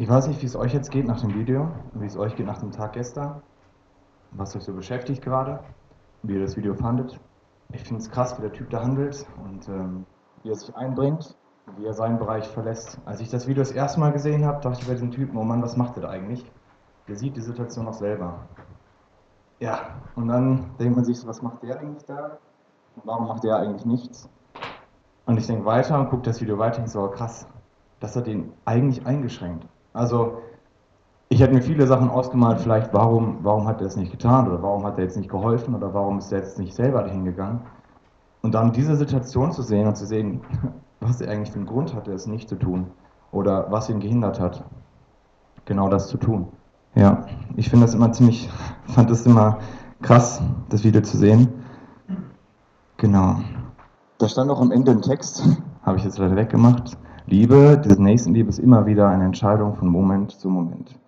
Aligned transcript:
Ich 0.00 0.08
weiß 0.08 0.28
nicht, 0.28 0.40
wie 0.40 0.46
es 0.46 0.56
euch 0.56 0.72
jetzt 0.72 0.90
geht 0.90 1.06
nach 1.06 1.20
dem 1.20 1.34
Video, 1.34 1.68
wie 1.92 2.06
es 2.06 2.16
euch 2.16 2.34
geht 2.34 2.46
nach 2.46 2.56
dem 2.56 2.70
Tag 2.70 2.94
gestern, 2.94 3.42
was 4.30 4.56
euch 4.56 4.62
so 4.62 4.72
beschäftigt 4.72 5.20
gerade, 5.22 5.60
wie 6.22 6.36
ihr 6.36 6.40
das 6.40 6.56
Video 6.56 6.72
fandet. 6.72 7.20
Ich 7.74 7.82
finde 7.82 8.00
es 8.00 8.10
krass, 8.10 8.38
wie 8.38 8.40
der 8.40 8.50
Typ 8.50 8.70
da 8.70 8.82
handelt 8.82 9.26
und 9.44 9.68
ähm, 9.68 10.06
wie 10.42 10.48
er 10.48 10.54
sich 10.54 10.74
einbringt, 10.74 11.36
wie 11.76 11.84
er 11.84 11.92
seinen 11.92 12.18
Bereich 12.18 12.48
verlässt. 12.48 12.98
Als 13.04 13.20
ich 13.20 13.28
das 13.28 13.46
Video 13.46 13.60
das 13.60 13.72
erste 13.72 14.00
Mal 14.00 14.10
gesehen 14.10 14.46
habe, 14.46 14.62
dachte 14.62 14.80
ich 14.80 14.86
bei 14.86 14.94
diesem 14.94 15.10
Typen, 15.10 15.36
oh 15.36 15.44
Mann, 15.44 15.60
was 15.60 15.76
macht 15.76 15.98
er 15.98 16.04
da 16.04 16.08
eigentlich? 16.08 16.50
Der 17.06 17.16
sieht 17.16 17.36
die 17.36 17.42
Situation 17.42 17.86
auch 17.86 17.92
selber. 17.92 18.46
Ja, 19.58 19.80
und 20.16 20.28
dann 20.28 20.70
denkt 20.78 20.96
man 20.96 21.04
sich 21.04 21.18
so, 21.18 21.28
was 21.28 21.42
macht 21.42 21.62
der 21.62 21.78
eigentlich 21.78 22.06
da? 22.06 22.38
Und 22.96 23.02
warum 23.04 23.28
macht 23.28 23.44
der 23.44 23.56
eigentlich 23.56 23.84
nichts? 23.84 24.30
Und 25.26 25.36
ich 25.36 25.46
denke 25.46 25.66
weiter 25.66 26.00
und 26.00 26.08
gucke 26.08 26.22
das 26.22 26.40
Video 26.40 26.56
weiter 26.56 26.80
und 26.80 26.88
so, 26.88 27.06
krass, 27.08 27.46
das 27.98 28.16
hat 28.16 28.28
ihn 28.28 28.54
eigentlich 28.64 29.04
eingeschränkt. 29.04 29.68
Also, 29.92 30.38
ich 31.28 31.40
hätte 31.40 31.54
mir 31.54 31.62
viele 31.62 31.86
Sachen 31.86 32.08
ausgemalt, 32.08 32.60
vielleicht, 32.60 32.92
warum, 32.92 33.38
warum 33.42 33.66
hat 33.66 33.80
er 33.80 33.86
es 33.86 33.96
nicht 33.96 34.10
getan 34.10 34.48
oder 34.48 34.62
warum 34.62 34.84
hat 34.84 34.98
er 34.98 35.04
jetzt 35.04 35.16
nicht 35.16 35.30
geholfen 35.30 35.74
oder 35.74 35.94
warum 35.94 36.18
ist 36.18 36.32
er 36.32 36.38
jetzt 36.38 36.58
nicht 36.58 36.74
selber 36.74 37.02
dahin 37.02 37.24
gegangen. 37.24 37.60
Und 38.42 38.54
dann 38.54 38.72
diese 38.72 38.96
Situation 38.96 39.52
zu 39.52 39.62
sehen 39.62 39.86
und 39.86 39.96
zu 39.96 40.06
sehen, 40.06 40.40
was 41.00 41.20
er 41.20 41.30
eigentlich 41.30 41.50
für 41.50 41.58
einen 41.58 41.66
Grund 41.66 41.94
hatte, 41.94 42.12
es 42.12 42.26
nicht 42.26 42.48
zu 42.48 42.56
tun 42.56 42.86
oder 43.32 43.70
was 43.70 43.88
ihn 43.88 44.00
gehindert 44.00 44.40
hat, 44.40 44.64
genau 45.66 45.88
das 45.88 46.08
zu 46.08 46.16
tun. 46.16 46.48
Ja, 46.94 47.26
ich 47.56 47.70
finde 47.70 47.86
das 47.86 47.94
immer 47.94 48.12
ziemlich, 48.12 48.50
fand 48.86 49.10
das 49.10 49.24
immer 49.24 49.58
krass, 50.02 50.42
das 50.68 50.82
Video 50.84 51.02
zu 51.02 51.16
sehen. 51.16 51.48
Genau. 52.96 53.36
Da 54.18 54.28
stand 54.28 54.50
auch 54.50 54.60
am 54.60 54.72
Ende 54.72 54.90
ein 54.90 55.00
Text, 55.00 55.44
habe 55.82 55.96
ich 55.96 56.04
jetzt 56.04 56.18
leider 56.18 56.36
weggemacht. 56.36 56.98
Liebe, 57.30 57.80
diese 57.84 58.02
Nächstenliebe 58.02 58.48
ist 58.48 58.58
immer 58.58 58.86
wieder 58.86 59.08
eine 59.08 59.24
Entscheidung 59.24 59.76
von 59.76 59.86
Moment 59.86 60.32
zu 60.32 60.48
Moment. 60.48 60.98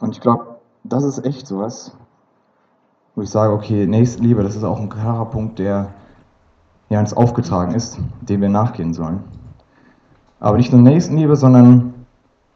Und 0.00 0.14
ich 0.14 0.22
glaube, 0.22 0.56
das 0.84 1.04
ist 1.04 1.22
echt 1.22 1.46
sowas, 1.46 1.94
wo 3.14 3.20
ich 3.20 3.28
sage, 3.28 3.52
okay, 3.52 3.86
Nächstenliebe, 3.86 4.42
das 4.42 4.56
ist 4.56 4.64
auch 4.64 4.80
ein 4.80 4.88
klarer 4.88 5.26
Punkt, 5.26 5.58
der 5.58 5.90
ja 6.88 6.98
uns 6.98 7.12
aufgetragen 7.12 7.74
ist, 7.74 7.98
dem 8.22 8.40
wir 8.40 8.48
nachgehen 8.48 8.94
sollen. 8.94 9.22
Aber 10.40 10.56
nicht 10.56 10.72
nur 10.72 10.80
Nächstenliebe, 10.80 11.36
sondern 11.36 12.06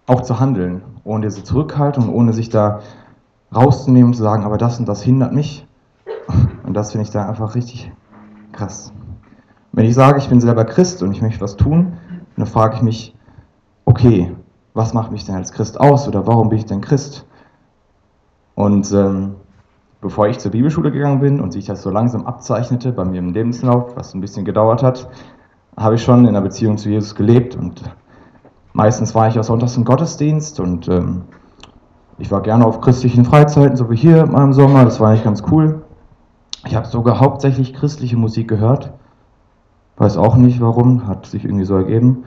auch 0.07 0.23
zu 0.23 0.41
handeln, 0.41 0.81
ohne 1.05 1.27
diese 1.27 1.45
Zurückhaltung, 1.45 2.09
ohne 2.09 2.33
sich 2.33 2.49
da 2.49 2.81
rauszunehmen 3.55 4.09
und 4.09 4.15
zu 4.15 4.23
sagen, 4.23 4.45
aber 4.45 4.57
das 4.57 4.79
und 4.79 4.89
das 4.89 5.03
hindert 5.03 5.35
mich. 5.35 5.67
Und 6.65 6.73
das 6.73 6.93
finde 6.93 7.03
ich 7.03 7.11
da 7.11 7.29
einfach 7.29 7.55
richtig 7.55 7.93
krass. 8.53 8.95
Wenn 9.73 9.85
ich 9.85 9.95
sage, 9.95 10.19
ich 10.19 10.31
bin 10.31 10.41
selber 10.41 10.65
Christ 10.65 11.03
und 11.03 11.13
ich 11.13 11.21
möchte 11.21 11.43
was 11.43 11.57
tun, 11.57 11.99
dann 12.37 12.47
frage 12.47 12.77
ich 12.77 12.83
mich, 12.83 13.17
okay, 13.85 14.35
was 14.75 14.95
macht 14.95 15.13
mich 15.13 15.25
denn 15.25 15.35
als 15.35 15.53
Christ 15.53 15.79
aus 15.79 16.09
oder 16.09 16.27
warum 16.27 16.49
bin 16.49 16.59
ich 16.59 16.67
denn 16.67 16.81
Christ? 16.81 17.27
Und 18.55 18.93
ähm, 18.93 19.37
bevor 20.01 20.29
ich 20.29 20.39
zur 20.39 20.51
Bibelschule 20.51 20.91
gegangen 20.91 21.21
bin 21.21 21.41
und 21.41 21.53
sich 21.53 21.67
das 21.67 21.83
so 21.83 21.91
langsam 21.91 22.27
abzeichnete 22.27 22.93
bei 22.93 23.05
mir 23.05 23.19
im 23.19 23.33
Lebenslauf, 23.33 23.97
was 23.97 24.15
ein 24.15 24.21
bisschen 24.21 24.45
gedauert 24.45 24.83
hat, 24.83 25.09
habe 25.77 25.95
ich 25.95 26.03
schon 26.03 26.21
in 26.21 26.29
einer 26.29 26.43
Beziehung 26.43 26.79
zu 26.79 26.89
Jesus 26.89 27.15
gelebt 27.15 27.57
und 27.57 27.83
meistens 28.73 29.15
war 29.15 29.29
ich 29.29 29.39
auch 29.39 29.45
sonntags 29.45 29.77
im 29.77 29.85
Gottesdienst 29.85 30.61
und 30.61 30.89
ähm, 30.89 31.23
ich 32.19 32.31
war 32.31 32.43
gerne 32.43 32.67
auf 32.67 32.81
christlichen 32.81 33.25
Freizeiten, 33.25 33.77
so 33.77 33.91
wie 33.91 33.97
hier 33.97 34.27
mal 34.27 34.45
im 34.45 34.53
Sommer, 34.53 34.85
das 34.85 35.01
war 35.01 35.09
eigentlich 35.09 35.25
ganz 35.25 35.43
cool. 35.51 35.83
Ich 36.67 36.77
habe 36.77 36.87
sogar 36.87 37.21
hauptsächlich 37.21 37.75
christliche 37.75 38.17
Musik 38.17 38.49
gehört 38.49 38.93
Weiß 39.97 40.17
auch 40.17 40.37
nicht 40.37 40.61
warum, 40.61 41.07
hat 41.07 41.27
sich 41.27 41.45
irgendwie 41.45 41.65
so 41.65 41.77
ergeben. 41.77 42.25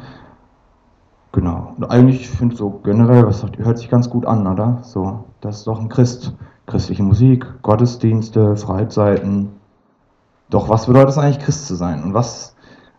Genau. 1.32 1.74
Und 1.76 1.84
eigentlich, 1.92 2.22
ich 2.22 2.30
finde 2.30 2.56
so 2.56 2.70
generell, 2.84 3.26
was 3.26 3.44
hört 3.58 3.78
sich 3.78 3.90
ganz 3.90 4.10
gut 4.10 4.26
an, 4.26 4.48
oder? 4.48 4.80
So, 4.84 5.26
das 5.42 5.58
ist 5.58 5.68
doch 5.68 5.80
ein 5.80 5.90
Christ. 5.90 6.34
Christliche 6.68 7.04
Musik, 7.04 7.46
Gottesdienste, 7.62 8.56
Freizeiten. 8.56 9.50
Doch 10.50 10.70
was 10.70 10.88
bedeutet 10.88 11.10
es 11.10 11.18
eigentlich, 11.18 11.44
Christ 11.44 11.68
zu 11.68 11.76
sein? 11.76 12.04
Und 12.04 12.14
was 12.14 12.56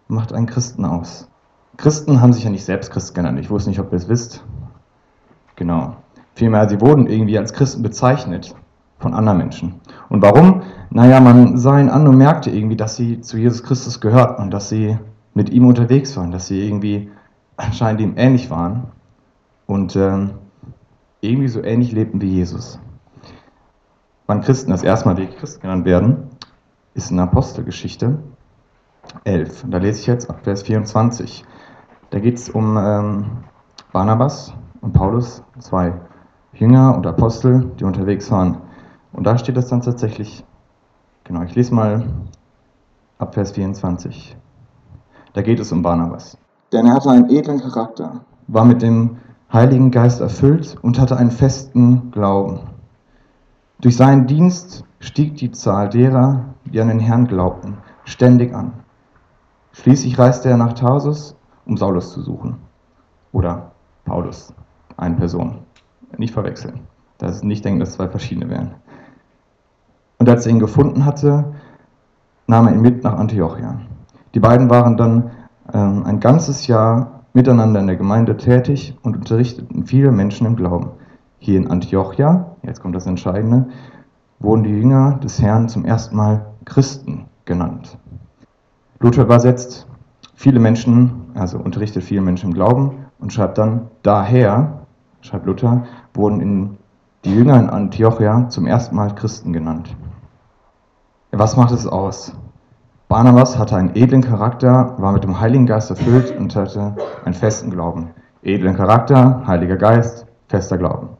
macht 0.09 0.33
einen 0.33 0.47
Christen 0.47 0.85
aus? 0.85 1.29
Christen 1.77 2.21
haben 2.21 2.33
sich 2.33 2.45
ja 2.45 2.51
nicht 2.51 2.65
selbst 2.65 2.91
Christ 2.91 3.15
genannt. 3.15 3.39
Ich 3.41 3.51
wusste 3.51 3.71
nicht, 3.71 3.81
ob 3.81 3.93
ihr 3.93 3.97
es 3.97 4.09
wisst. 4.09 4.45
Genau. 5.57 5.97
Vielmehr, 6.35 6.69
sie 6.69 6.81
wurden 6.81 7.07
irgendwie 7.07 7.39
als 7.39 7.53
Christen 7.53 7.83
bezeichnet 7.83 8.55
von 8.99 9.15
anderen 9.15 9.39
Menschen. 9.39 9.81
Und 10.09 10.23
warum? 10.23 10.63
Naja, 10.91 11.21
man 11.21 11.57
sah 11.59 11.79
ihn 11.79 11.89
an 11.89 12.07
und 12.07 12.17
merkte 12.17 12.51
irgendwie, 12.51 12.77
dass 12.77 12.97
sie 12.97 13.21
zu 13.21 13.37
Jesus 13.37 13.63
Christus 13.63 14.01
gehörten 14.01 14.43
und 14.43 14.51
dass 14.51 14.69
sie 14.69 14.99
mit 15.35 15.51
ihm 15.51 15.67
unterwegs 15.67 16.17
waren, 16.17 16.31
dass 16.31 16.47
sie 16.47 16.67
irgendwie 16.67 17.11
anscheinend 17.57 18.01
ihm 18.01 18.15
ähnlich 18.17 18.51
waren 18.51 18.87
und 19.67 19.97
ähm, 19.97 20.31
irgendwie 21.21 21.49
so 21.49 21.63
ähnlich 21.63 21.93
lebten 21.93 22.21
wie 22.21 22.29
Jesus. 22.29 22.79
Wann 24.27 24.41
Christen 24.41 24.71
das 24.71 24.83
erste 24.83 25.09
Mal 25.09 25.17
wirklich 25.17 25.39
Christ 25.39 25.61
genannt 25.61 25.85
werden, 25.85 26.31
ist 26.95 27.11
in 27.11 27.21
Apostelgeschichte 27.21 28.19
11. 29.25 29.65
Und 29.65 29.71
da 29.71 29.79
lese 29.79 30.01
ich 30.01 30.07
jetzt 30.07 30.31
ab 30.31 30.41
Vers 30.43 30.63
24. 30.63 31.45
Da 32.11 32.19
geht 32.19 32.37
es 32.37 32.49
um 32.49 32.77
ähm, 32.77 33.27
Barnabas 33.93 34.55
und 34.81 34.93
Paulus, 34.93 35.43
zwei 35.59 35.93
Jünger 36.55 36.97
und 36.97 37.07
Apostel, 37.07 37.71
die 37.79 37.85
unterwegs 37.85 38.31
waren. 38.31 38.63
Und 39.17 39.25
da 39.25 39.39
steht 39.39 39.57
das 39.57 39.69
dann 39.69 39.81
tatsächlich, 39.81 40.45
genau, 41.25 41.43
ich 41.43 41.55
lese 41.55 41.75
mal 41.75 42.05
ab 43.19 43.33
Vers 43.33 43.53
24. 43.53 44.37
Da 45.33 45.41
geht 45.41 45.59
es 45.59 45.73
um 45.73 45.81
Barnabas. 45.81 46.37
Denn 46.71 46.87
er 46.87 46.95
hatte 46.95 47.11
einen 47.11 47.31
edlen 47.31 47.59
Charakter, 47.59 48.21
war 48.47 48.67
mit 48.67 48.83
dem 48.83 49.17
Heiligen 49.51 49.91
Geist 49.91 50.21
erfüllt 50.21 50.77
und 50.83 51.01
hatte 51.01 51.17
einen 51.17 51.31
festen 51.31 52.11
Glauben. 52.11 52.61
Durch 53.81 53.97
seinen 53.97 54.27
Dienst 54.27 54.85
stieg 54.99 55.37
die 55.37 55.51
Zahl 55.51 55.89
derer, 55.89 56.45
die 56.67 56.81
an 56.81 56.89
den 56.89 57.01
Herrn 57.01 57.27
glaubten, 57.27 57.79
ständig 58.05 58.55
an. 58.55 58.75
Schließlich 59.73 60.19
reiste 60.19 60.51
er 60.51 60.59
nach 60.59 60.75
Tarsus, 60.75 61.37
um 61.65 61.79
Saulus 61.79 62.13
zu 62.13 62.21
suchen. 62.21 62.59
Oder 63.33 63.73
Paulus, 64.05 64.53
eine 64.99 65.17
Person. 65.17 65.61
Nicht 66.19 66.35
verwechseln. 66.35 66.81
Das 67.17 67.43
nicht 67.43 67.65
denken, 67.65 67.81
dass 67.81 67.93
zwei 67.93 68.09
verschiedene 68.09 68.51
wären. 68.51 68.75
Und 70.19 70.29
als 70.29 70.47
er 70.47 70.53
ihn 70.53 70.59
gefunden 70.59 71.05
hatte, 71.05 71.53
nahm 72.47 72.67
er 72.67 72.75
ihn 72.75 72.81
mit 72.81 73.05
nach 73.05 73.19
Antiochia. 73.19 73.81
Die 74.35 74.41
beiden 74.41 74.71
waren 74.71 74.97
dann 74.97 75.31
ähm, 75.73 76.05
ein 76.05 76.21
ganzes 76.21 76.67
Jahr 76.67 77.25
miteinander 77.33 77.81
in 77.81 77.87
der 77.87 77.97
Gemeinde 77.97 78.37
tätig 78.37 78.97
und 79.03 79.17
unterrichteten 79.17 79.87
viele 79.87 80.11
Menschen 80.11 80.47
im 80.47 80.57
Glauben. 80.57 80.91
Hier 81.39 81.59
in 81.59 81.71
Antiochia, 81.71 82.57
jetzt 82.63 82.81
kommt 82.81 82.97
das 82.97 83.07
Entscheidende, 83.07 83.67
wurden 84.39 84.65
die 84.65 84.71
Jünger 84.71 85.19
des 85.23 85.41
Herrn 85.41 85.69
zum 85.69 85.85
ersten 85.85 86.17
Mal 86.17 86.47
Christen 86.65 87.27
genannt. 87.45 87.99
Luther 89.01 89.23
übersetzt 89.23 89.87
viele 90.35 90.61
Menschen, 90.61 91.31
also 91.35 91.59
unterrichtet 91.59 92.05
viele 92.05 92.23
Menschen 92.23 92.51
im 92.51 92.55
Glauben 92.55 93.07
und 93.19 93.33
schreibt 93.33 93.59
dann, 93.59 93.89
daher, 94.03 94.81
schreibt 95.21 95.47
Luther, 95.47 95.85
wurden 96.15 96.41
in 96.41 96.79
die 97.25 97.35
Jünger 97.35 97.59
in 97.59 97.69
Antiochia 97.69 98.49
zum 98.49 98.67
ersten 98.67 98.97
Mal 98.97 99.15
Christen 99.15 99.53
genannt. 99.53 99.95
Was 101.39 101.55
macht 101.55 101.71
es 101.71 101.87
aus? 101.87 102.33
Barnabas 103.09 103.59
hatte 103.59 103.77
einen 103.77 103.95
edlen 103.95 104.23
Charakter, 104.23 104.95
war 104.97 105.13
mit 105.13 105.23
dem 105.23 105.39
Heiligen 105.39 105.67
Geist 105.67 105.91
erfüllt 105.91 106.35
und 106.35 106.57
hatte 106.57 106.97
einen 107.27 107.35
festen 107.35 107.71
Glauben. 107.71 108.13
Edlen 108.43 108.75
Charakter, 108.75 109.43
Heiliger 109.47 109.77
Geist, 109.77 110.27
fester 110.49 110.79
Glauben. 110.79 111.11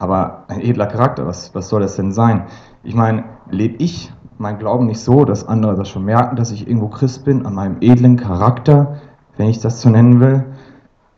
Aber 0.00 0.42
ein 0.48 0.60
edler 0.60 0.88
Charakter, 0.88 1.28
was, 1.28 1.54
was 1.54 1.68
soll 1.68 1.80
das 1.80 1.94
denn 1.94 2.10
sein? 2.10 2.46
Ich 2.82 2.96
meine, 2.96 3.22
lebe 3.48 3.76
ich 3.76 4.12
mein 4.36 4.58
Glauben 4.58 4.86
nicht 4.86 5.00
so, 5.00 5.24
dass 5.24 5.46
andere 5.46 5.76
das 5.76 5.88
schon 5.88 6.04
merken, 6.04 6.34
dass 6.34 6.50
ich 6.50 6.66
irgendwo 6.66 6.88
Christ 6.88 7.24
bin, 7.24 7.46
an 7.46 7.54
meinem 7.54 7.76
edlen 7.80 8.16
Charakter, 8.16 8.96
wenn 9.36 9.48
ich 9.48 9.60
das 9.60 9.80
so 9.80 9.90
nennen 9.90 10.18
will? 10.18 10.44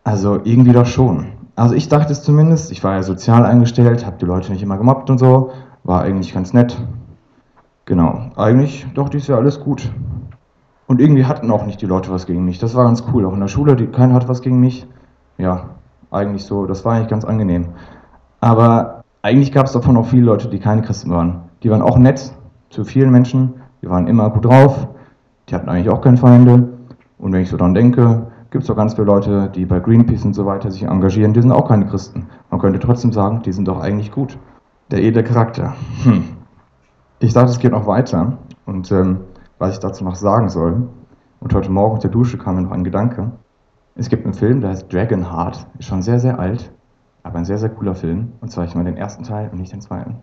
Also 0.05 0.39
irgendwie 0.45 0.73
doch 0.73 0.87
schon. 0.87 1.33
Also 1.57 1.75
ich 1.75 1.89
dachte 1.89 2.13
es 2.13 2.23
zumindest, 2.23 2.73
ich 2.73 2.85
war 2.85 2.97
ja 2.97 3.03
sozial 3.03 3.47
eingestellt, 3.47 4.05
habe 4.05 4.19
die 4.21 4.27
Leute 4.27 4.53
nicht 4.53 4.63
immer 4.63 4.77
gemobbt 4.77 5.09
und 5.09 5.17
so, 5.17 5.53
war 5.83 6.03
eigentlich 6.03 6.35
ganz 6.35 6.53
nett, 6.53 6.77
Genau, 7.91 8.31
eigentlich 8.37 8.87
doch 8.95 9.09
dies 9.09 9.27
Jahr 9.27 9.41
alles 9.41 9.59
gut. 9.59 9.91
Und 10.87 11.01
irgendwie 11.01 11.25
hatten 11.25 11.51
auch 11.51 11.67
nicht 11.67 11.83
die 11.83 11.87
Leute 11.87 12.13
was 12.13 12.25
gegen 12.25 12.45
mich. 12.45 12.61
Das 12.61 12.77
war 12.77 12.85
ganz 12.85 13.03
cool. 13.13 13.27
Auch 13.27 13.35
in 13.35 13.41
der 13.41 13.49
Schule, 13.49 13.75
die, 13.75 13.89
keiner 13.89 14.15
hat 14.15 14.29
was 14.29 14.43
gegen 14.43 14.61
mich. 14.61 14.87
Ja, 15.39 15.71
eigentlich 16.13 16.45
so. 16.45 16.67
Das 16.67 16.85
war 16.85 16.93
eigentlich 16.93 17.09
ganz 17.09 17.25
angenehm. 17.25 17.71
Aber 18.41 19.03
eigentlich 19.23 19.51
gab 19.51 19.67
es 19.67 19.73
davon 19.73 19.97
auch 19.97 20.07
viele 20.07 20.23
Leute, 20.23 20.47
die 20.47 20.61
keine 20.61 20.83
Christen 20.83 21.11
waren. 21.11 21.41
Die 21.65 21.71
waren 21.73 21.83
auch 21.83 21.99
nett 21.99 22.33
zu 22.69 22.85
vielen 22.85 23.11
Menschen. 23.11 23.55
Die 23.83 23.91
waren 23.91 24.07
immer 24.07 24.31
gut 24.31 24.45
drauf. 24.45 24.87
Die 25.49 25.57
hatten 25.57 25.69
eigentlich 25.69 25.91
auch 25.91 26.01
keine 26.01 26.17
Feinde. 26.17 26.69
Und 27.19 27.33
wenn 27.33 27.43
ich 27.43 27.51
so 27.51 27.57
dran 27.57 27.75
denke, 27.75 28.29
gibt 28.53 28.63
es 28.63 28.71
auch 28.71 28.77
ganz 28.77 28.95
viele 28.95 29.09
Leute, 29.09 29.51
die 29.53 29.67
bei 29.67 29.81
Greenpeace 29.81 30.27
und 30.27 30.35
so 30.35 30.47
weiter 30.47 30.71
sich 30.71 30.85
engagieren. 30.85 31.33
Die 31.33 31.43
sind 31.43 31.51
auch 31.51 31.67
keine 31.67 31.87
Christen. 31.87 32.29
Man 32.51 32.61
könnte 32.61 32.79
trotzdem 32.79 33.13
sagen, 33.13 33.43
die 33.43 33.53
sind 33.53 33.67
doch 33.67 33.81
eigentlich 33.81 34.13
gut. 34.13 34.39
Der 34.93 35.03
edle 35.03 35.25
Charakter. 35.25 35.75
Hm 36.05 36.40
ich 37.21 37.35
dachte, 37.35 37.51
es 37.51 37.59
geht 37.59 37.73
noch 37.73 37.87
weiter 37.87 38.39
und 38.65 38.91
ähm, 38.91 39.21
was 39.59 39.75
ich 39.75 39.79
dazu 39.79 40.05
noch 40.05 40.15
sagen 40.15 40.49
soll. 40.49 40.89
Und 41.41 41.55
heute 41.55 41.71
Morgen 41.71 41.95
auf 41.95 42.01
der 42.01 42.11
Dusche 42.11 42.39
kam 42.39 42.57
mir 42.57 42.63
noch 42.63 42.73
ein 42.73 42.85
Gedanke. 42.85 43.31
Es 43.95 44.09
gibt 44.09 44.25
einen 44.25 44.35
Film, 44.35 44.61
der 44.61 44.71
heißt 44.71 44.93
Dragonheart, 44.93 45.67
ist 45.79 45.87
schon 45.87 46.03
sehr, 46.03 46.19
sehr 46.19 46.39
alt, 46.39 46.73
aber 47.23 47.39
ein 47.39 47.45
sehr, 47.45 47.59
sehr 47.59 47.69
cooler 47.69 47.95
Film. 47.95 48.33
Und 48.41 48.51
zwar 48.51 48.65
ich 48.65 48.75
mal 48.75 48.85
den 48.85 48.97
ersten 48.97 49.25
Teil 49.25 49.51
und 49.51 49.59
nicht 49.59 49.73
den 49.73 49.83
zweiten. 49.83 50.17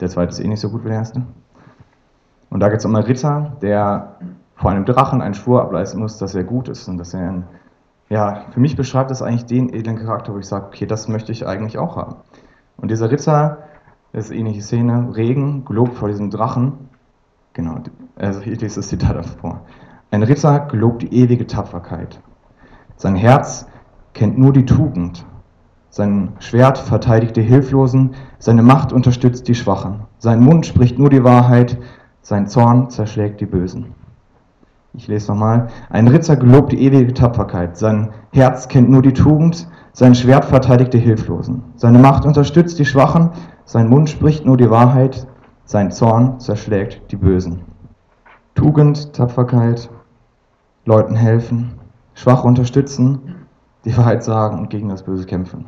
Der 0.00 0.08
zweite 0.08 0.30
ist 0.30 0.40
eh 0.40 0.46
nicht 0.46 0.60
so 0.60 0.70
gut 0.70 0.84
wie 0.84 0.88
der 0.88 0.98
erste. 0.98 1.22
Und 2.50 2.60
da 2.60 2.68
geht 2.68 2.78
es 2.78 2.84
um 2.84 2.94
einen 2.94 3.04
Ritter, 3.04 3.56
der 3.60 4.16
vor 4.54 4.70
einem 4.70 4.84
Drachen 4.84 5.20
einen 5.20 5.34
Schwur 5.34 5.62
ableisten 5.62 6.00
muss, 6.00 6.18
dass 6.18 6.34
er 6.34 6.44
gut 6.44 6.68
ist 6.68 6.86
und 6.86 6.98
dass 6.98 7.14
er 7.14 7.28
ein, 7.28 7.44
ja, 8.08 8.44
für 8.50 8.60
mich 8.60 8.76
beschreibt 8.76 9.10
das 9.10 9.22
eigentlich 9.22 9.46
den 9.46 9.72
edlen 9.72 9.96
Charakter, 9.96 10.32
wo 10.32 10.38
ich 10.38 10.46
sage, 10.46 10.66
okay, 10.66 10.86
das 10.86 11.08
möchte 11.08 11.32
ich 11.32 11.46
eigentlich 11.46 11.78
auch 11.78 11.96
haben. 11.96 12.16
Und 12.76 12.90
dieser 12.90 13.10
Ritter, 13.10 13.58
das 14.12 14.26
ist 14.26 14.30
eine 14.30 14.40
ähnliche 14.40 14.62
Szene, 14.62 15.16
Regen, 15.16 15.64
gelobt 15.64 15.94
vor 15.94 16.08
diesem 16.08 16.30
Drachen, 16.30 16.90
genau, 17.54 17.78
also 18.16 18.40
ich 18.40 18.60
lese 18.60 18.76
das 18.76 18.88
Zitat 18.88 19.16
davor. 19.16 19.62
Ein 20.10 20.22
Ritter 20.22 20.60
gelobt 20.60 21.02
die 21.02 21.14
ewige 21.14 21.46
Tapferkeit. 21.46 22.20
Sein 22.96 23.16
Herz 23.16 23.66
kennt 24.12 24.38
nur 24.38 24.52
die 24.52 24.66
Tugend. 24.66 25.24
Sein 25.88 26.32
Schwert 26.38 26.78
verteidigt 26.78 27.36
die 27.36 27.42
Hilflosen, 27.42 28.14
seine 28.38 28.62
Macht 28.62 28.92
unterstützt 28.92 29.48
die 29.48 29.54
Schwachen. 29.54 30.02
Sein 30.18 30.40
Mund 30.40 30.66
spricht 30.66 30.98
nur 30.98 31.08
die 31.08 31.24
Wahrheit, 31.24 31.78
sein 32.20 32.46
Zorn 32.46 32.90
zerschlägt 32.90 33.40
die 33.40 33.46
Bösen. 33.46 33.94
Ich 34.94 35.08
lese 35.08 35.32
nochmal. 35.32 35.68
Ein 35.88 36.08
Ritter 36.08 36.36
gelobt 36.36 36.72
die 36.72 36.82
ewige 36.82 37.14
Tapferkeit. 37.14 37.78
Sein 37.78 38.10
Herz 38.30 38.68
kennt 38.68 38.90
nur 38.90 39.00
die 39.00 39.14
Tugend, 39.14 39.66
sein 39.92 40.14
Schwert 40.14 40.44
verteidigt 40.44 40.92
die 40.92 40.98
Hilflosen. 40.98 41.62
Seine 41.76 41.98
Macht 41.98 42.26
unterstützt 42.26 42.78
die 42.78 42.84
Schwachen, 42.84 43.30
sein 43.64 43.88
Mund 43.88 44.10
spricht 44.10 44.44
nur 44.44 44.56
die 44.56 44.70
Wahrheit, 44.70 45.26
sein 45.64 45.92
Zorn 45.92 46.40
zerschlägt 46.40 47.10
die 47.10 47.16
Bösen. 47.16 47.62
Tugend, 48.54 49.12
Tapferkeit, 49.12 49.88
Leuten 50.84 51.14
helfen, 51.14 51.78
Schwache 52.14 52.46
unterstützen, 52.46 53.46
die 53.84 53.96
Wahrheit 53.96 54.24
sagen 54.24 54.58
und 54.58 54.70
gegen 54.70 54.88
das 54.88 55.04
Böse 55.04 55.26
kämpfen. 55.26 55.66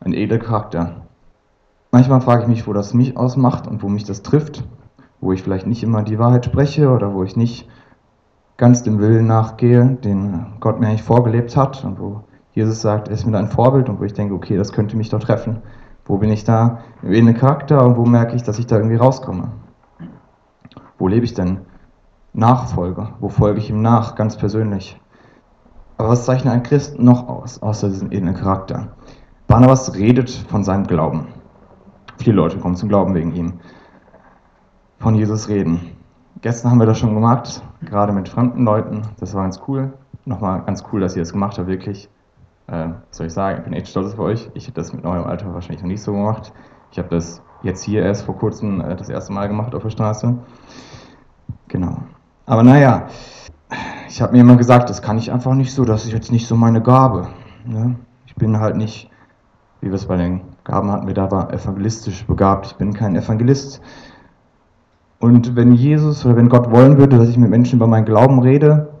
Ein 0.00 0.14
edler 0.14 0.38
Charakter. 0.38 1.02
Manchmal 1.92 2.20
frage 2.20 2.42
ich 2.42 2.48
mich, 2.48 2.66
wo 2.66 2.72
das 2.72 2.94
mich 2.94 3.16
ausmacht 3.16 3.66
und 3.66 3.82
wo 3.82 3.88
mich 3.88 4.04
das 4.04 4.22
trifft, 4.22 4.64
wo 5.20 5.32
ich 5.32 5.42
vielleicht 5.42 5.66
nicht 5.66 5.82
immer 5.82 6.02
die 6.02 6.18
Wahrheit 6.18 6.44
spreche 6.44 6.90
oder 6.90 7.14
wo 7.14 7.22
ich 7.22 7.36
nicht 7.36 7.68
ganz 8.56 8.82
dem 8.82 8.98
Willen 8.98 9.26
nachgehe, 9.26 9.98
den 10.02 10.46
Gott 10.60 10.80
mir 10.80 10.88
eigentlich 10.88 11.02
vorgelebt 11.02 11.56
hat 11.56 11.84
und 11.84 12.00
wo 12.00 12.24
Jesus 12.52 12.80
sagt, 12.80 13.08
er 13.08 13.14
ist 13.14 13.26
mir 13.26 13.36
ein 13.38 13.48
Vorbild 13.48 13.88
und 13.88 14.00
wo 14.00 14.04
ich 14.04 14.14
denke, 14.14 14.34
okay, 14.34 14.56
das 14.56 14.72
könnte 14.72 14.96
mich 14.96 15.10
doch 15.10 15.20
treffen. 15.20 15.62
Wo 16.06 16.18
bin 16.18 16.30
ich 16.30 16.44
da 16.44 16.78
im 17.02 17.12
edlen 17.12 17.34
Charakter 17.34 17.84
und 17.84 17.96
wo 17.96 18.04
merke 18.04 18.36
ich, 18.36 18.42
dass 18.42 18.58
ich 18.58 18.66
da 18.66 18.76
irgendwie 18.76 18.96
rauskomme? 18.96 19.50
Wo 20.98 21.08
lebe 21.08 21.24
ich 21.24 21.34
denn 21.34 21.60
Nachfolger? 22.32 23.14
Wo 23.20 23.28
folge 23.28 23.58
ich 23.58 23.70
ihm 23.70 23.82
nach, 23.82 24.14
ganz 24.14 24.36
persönlich? 24.36 25.00
Aber 25.98 26.10
was 26.10 26.24
zeichnet 26.24 26.52
ein 26.52 26.62
Christ 26.62 26.98
noch 26.98 27.28
aus, 27.28 27.60
außer 27.62 27.88
diesem 27.88 28.12
edlen 28.12 28.34
Charakter? 28.34 28.88
Barnabas 29.46 29.94
redet 29.94 30.30
von 30.30 30.62
seinem 30.62 30.86
Glauben. 30.86 31.28
Viele 32.18 32.36
Leute 32.36 32.58
kommen 32.58 32.76
zum 32.76 32.88
Glauben 32.88 33.14
wegen 33.14 33.34
ihm. 33.34 33.54
Von 34.98 35.14
Jesus 35.14 35.48
reden. 35.48 35.80
Gestern 36.40 36.70
haben 36.70 36.78
wir 36.78 36.86
das 36.86 36.98
schon 36.98 37.14
gemacht, 37.14 37.62
gerade 37.82 38.12
mit 38.12 38.28
fremden 38.28 38.64
Leuten. 38.64 39.02
Das 39.18 39.34
war 39.34 39.42
ganz 39.42 39.60
cool. 39.66 39.92
Nochmal 40.24 40.62
ganz 40.62 40.84
cool, 40.92 41.00
dass 41.00 41.16
ihr 41.16 41.22
das 41.22 41.32
gemacht 41.32 41.58
habt, 41.58 41.68
wirklich. 41.68 42.08
Äh, 42.68 42.88
soll 43.10 43.26
ich 43.26 43.32
sagen? 43.32 43.58
Ich 43.58 43.64
bin 43.64 43.72
echt 43.72 43.88
stolz 43.88 44.12
auf 44.12 44.18
euch. 44.18 44.50
Ich 44.54 44.64
hätte 44.64 44.80
das 44.80 44.92
mit 44.92 45.04
eurem 45.04 45.24
Alter 45.24 45.52
wahrscheinlich 45.54 45.82
noch 45.82 45.88
nicht 45.88 46.02
so 46.02 46.12
gemacht. 46.12 46.52
Ich 46.90 46.98
habe 46.98 47.08
das 47.08 47.42
jetzt 47.62 47.82
hier 47.82 48.02
erst 48.02 48.24
vor 48.24 48.36
kurzem 48.36 48.80
äh, 48.80 48.96
das 48.96 49.08
erste 49.08 49.32
Mal 49.32 49.48
gemacht 49.48 49.74
auf 49.74 49.82
der 49.82 49.90
Straße. 49.90 50.36
Genau. 51.68 51.98
Aber 52.46 52.62
naja, 52.62 53.08
ich 54.08 54.22
habe 54.22 54.32
mir 54.32 54.40
immer 54.40 54.56
gesagt, 54.56 54.88
das 54.90 55.02
kann 55.02 55.18
ich 55.18 55.32
einfach 55.32 55.54
nicht 55.54 55.74
so, 55.74 55.84
das 55.84 56.04
ist 56.04 56.12
jetzt 56.12 56.32
nicht 56.32 56.46
so 56.46 56.56
meine 56.56 56.80
Gabe. 56.80 57.28
Ne? 57.64 57.96
Ich 58.26 58.34
bin 58.34 58.58
halt 58.58 58.76
nicht, 58.76 59.10
wie 59.80 59.88
wir 59.88 59.94
es 59.94 60.06
bei 60.06 60.16
den 60.16 60.42
Gaben 60.64 60.90
hatten, 60.90 61.06
wir 61.06 61.14
da 61.14 61.30
war 61.30 61.52
evangelistisch 61.52 62.26
begabt. 62.26 62.66
Ich 62.66 62.76
bin 62.76 62.94
kein 62.94 63.16
Evangelist. 63.16 63.80
Und 65.18 65.56
wenn 65.56 65.72
Jesus 65.72 66.24
oder 66.24 66.36
wenn 66.36 66.48
Gott 66.48 66.70
wollen 66.70 66.98
würde, 66.98 67.18
dass 67.18 67.28
ich 67.28 67.38
mit 67.38 67.50
Menschen 67.50 67.76
über 67.76 67.86
meinen 67.86 68.04
Glauben 68.04 68.40
rede, 68.40 68.95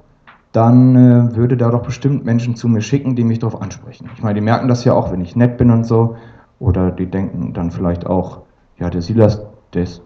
dann 0.56 0.96
äh, 0.96 1.36
würde 1.36 1.58
da 1.58 1.70
doch 1.70 1.82
bestimmt 1.82 2.24
Menschen 2.24 2.56
zu 2.56 2.66
mir 2.66 2.80
schicken, 2.80 3.14
die 3.14 3.24
mich 3.24 3.40
darauf 3.40 3.60
ansprechen. 3.60 4.08
Ich 4.14 4.22
meine, 4.22 4.36
die 4.36 4.44
merken 4.44 4.68
das 4.68 4.84
ja 4.84 4.94
auch, 4.94 5.12
wenn 5.12 5.20
ich 5.20 5.36
nett 5.36 5.58
bin 5.58 5.70
und 5.70 5.84
so. 5.84 6.16
Oder 6.58 6.90
die 6.90 7.06
denken 7.06 7.52
dann 7.52 7.70
vielleicht 7.70 8.06
auch, 8.06 8.40
ja, 8.78 8.88
der 8.88 9.02
Silas, 9.02 9.42
der 9.74 9.82
ist 9.82 10.02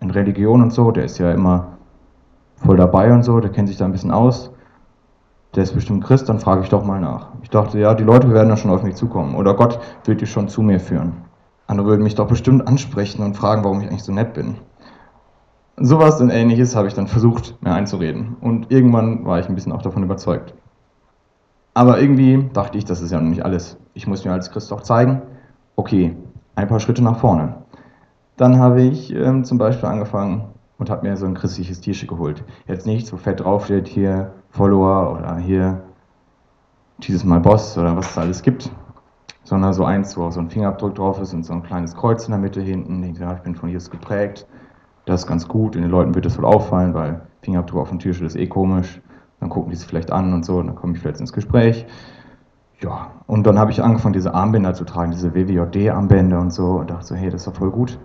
in 0.00 0.10
Religion 0.10 0.62
und 0.62 0.74
so, 0.74 0.90
der 0.90 1.04
ist 1.04 1.16
ja 1.16 1.32
immer 1.32 1.78
voll 2.56 2.76
dabei 2.76 3.12
und 3.12 3.22
so, 3.22 3.40
der 3.40 3.50
kennt 3.50 3.68
sich 3.68 3.78
da 3.78 3.86
ein 3.86 3.92
bisschen 3.92 4.10
aus, 4.10 4.50
der 5.54 5.62
ist 5.62 5.72
bestimmt 5.72 6.04
Christ, 6.04 6.28
dann 6.28 6.38
frage 6.38 6.62
ich 6.62 6.68
doch 6.68 6.84
mal 6.84 7.00
nach. 7.00 7.28
Ich 7.42 7.48
dachte, 7.48 7.78
ja, 7.78 7.94
die 7.94 8.04
Leute 8.04 8.30
werden 8.32 8.50
ja 8.50 8.56
schon 8.58 8.70
auf 8.70 8.82
mich 8.82 8.96
zukommen 8.96 9.34
oder 9.34 9.54
Gott 9.54 9.80
wird 10.04 10.20
die 10.20 10.26
schon 10.26 10.48
zu 10.48 10.62
mir 10.62 10.80
führen. 10.80 11.24
Andere 11.66 11.86
würden 11.88 12.02
mich 12.02 12.14
doch 12.14 12.28
bestimmt 12.28 12.68
ansprechen 12.68 13.22
und 13.22 13.36
fragen, 13.36 13.64
warum 13.64 13.80
ich 13.80 13.88
eigentlich 13.88 14.02
so 14.02 14.12
nett 14.12 14.34
bin. 14.34 14.56
Sowas 15.80 16.20
und 16.20 16.30
ähnliches 16.30 16.74
habe 16.74 16.88
ich 16.88 16.94
dann 16.94 17.06
versucht, 17.06 17.56
mir 17.62 17.72
einzureden. 17.72 18.36
Und 18.40 18.70
irgendwann 18.70 19.24
war 19.24 19.38
ich 19.38 19.48
ein 19.48 19.54
bisschen 19.54 19.72
auch 19.72 19.82
davon 19.82 20.02
überzeugt. 20.02 20.54
Aber 21.74 22.00
irgendwie 22.00 22.48
dachte 22.52 22.78
ich, 22.78 22.84
das 22.84 23.00
ist 23.00 23.12
ja 23.12 23.20
noch 23.20 23.28
nicht 23.28 23.44
alles. 23.44 23.78
Ich 23.94 24.06
muss 24.06 24.24
mir 24.24 24.32
als 24.32 24.50
Christ 24.50 24.72
auch 24.72 24.82
zeigen, 24.82 25.22
okay, 25.76 26.16
ein 26.56 26.68
paar 26.68 26.80
Schritte 26.80 27.02
nach 27.02 27.18
vorne. 27.18 27.62
Dann 28.36 28.58
habe 28.58 28.82
ich 28.82 29.14
ähm, 29.14 29.44
zum 29.44 29.58
Beispiel 29.58 29.88
angefangen, 29.88 30.48
und 30.78 30.90
habe 30.90 31.06
mir 31.06 31.16
so 31.16 31.26
ein 31.26 31.34
christliches 31.34 31.80
T-Shirt 31.80 32.08
geholt. 32.08 32.44
Jetzt 32.66 32.86
nicht, 32.86 33.12
wo 33.12 33.16
fett 33.16 33.40
draufsteht, 33.40 33.88
hier 33.88 34.32
Follower 34.50 35.12
oder 35.18 35.36
hier 35.36 35.82
dieses 36.98 37.24
Mal 37.24 37.40
Boss 37.40 37.76
oder 37.76 37.96
was 37.96 38.10
es 38.10 38.18
alles 38.18 38.42
gibt, 38.42 38.70
sondern 39.44 39.72
so 39.72 39.84
eins, 39.84 40.16
wo 40.16 40.24
auch 40.24 40.32
so 40.32 40.40
ein 40.40 40.50
Fingerabdruck 40.50 40.94
drauf 40.94 41.20
ist 41.20 41.34
und 41.34 41.44
so 41.44 41.52
ein 41.52 41.62
kleines 41.62 41.94
Kreuz 41.94 42.24
in 42.24 42.30
der 42.30 42.40
Mitte 42.40 42.60
hinten. 42.60 43.02
Ich, 43.02 43.18
ja, 43.18 43.34
ich 43.34 43.40
bin 43.40 43.54
von 43.54 43.68
Jesus 43.68 43.90
geprägt. 43.90 44.46
Das 45.08 45.22
ist 45.22 45.26
ganz 45.26 45.48
gut 45.48 45.76
und 45.76 45.82
den 45.82 45.90
Leuten 45.90 46.14
wird 46.14 46.26
das 46.26 46.38
wohl 46.38 46.44
auffallen, 46.44 46.94
weil 46.94 47.22
Fingerabdruck 47.42 47.80
auf 47.80 47.88
dem 47.88 47.98
T-Shirt 47.98 48.26
ist 48.26 48.36
eh 48.36 48.46
komisch. 48.46 49.00
Dann 49.40 49.48
gucken 49.48 49.70
die 49.70 49.76
es 49.76 49.84
vielleicht 49.84 50.10
an 50.10 50.32
und 50.32 50.44
so, 50.44 50.56
und 50.56 50.66
dann 50.66 50.76
komme 50.76 50.94
ich 50.94 51.00
vielleicht 51.00 51.20
ins 51.20 51.32
Gespräch. 51.32 51.86
Ja, 52.80 53.12
und 53.26 53.46
dann 53.46 53.58
habe 53.58 53.70
ich 53.70 53.82
angefangen, 53.82 54.12
diese 54.12 54.34
Armbänder 54.34 54.74
zu 54.74 54.84
tragen, 54.84 55.10
diese 55.10 55.34
WWJD-Armbänder 55.34 56.40
und 56.40 56.52
so, 56.52 56.72
und 56.72 56.90
dachte 56.90 57.06
so, 57.06 57.14
hey, 57.14 57.30
das 57.30 57.42
ist 57.42 57.46
doch 57.46 57.54
voll 57.54 57.70
gut 57.70 57.98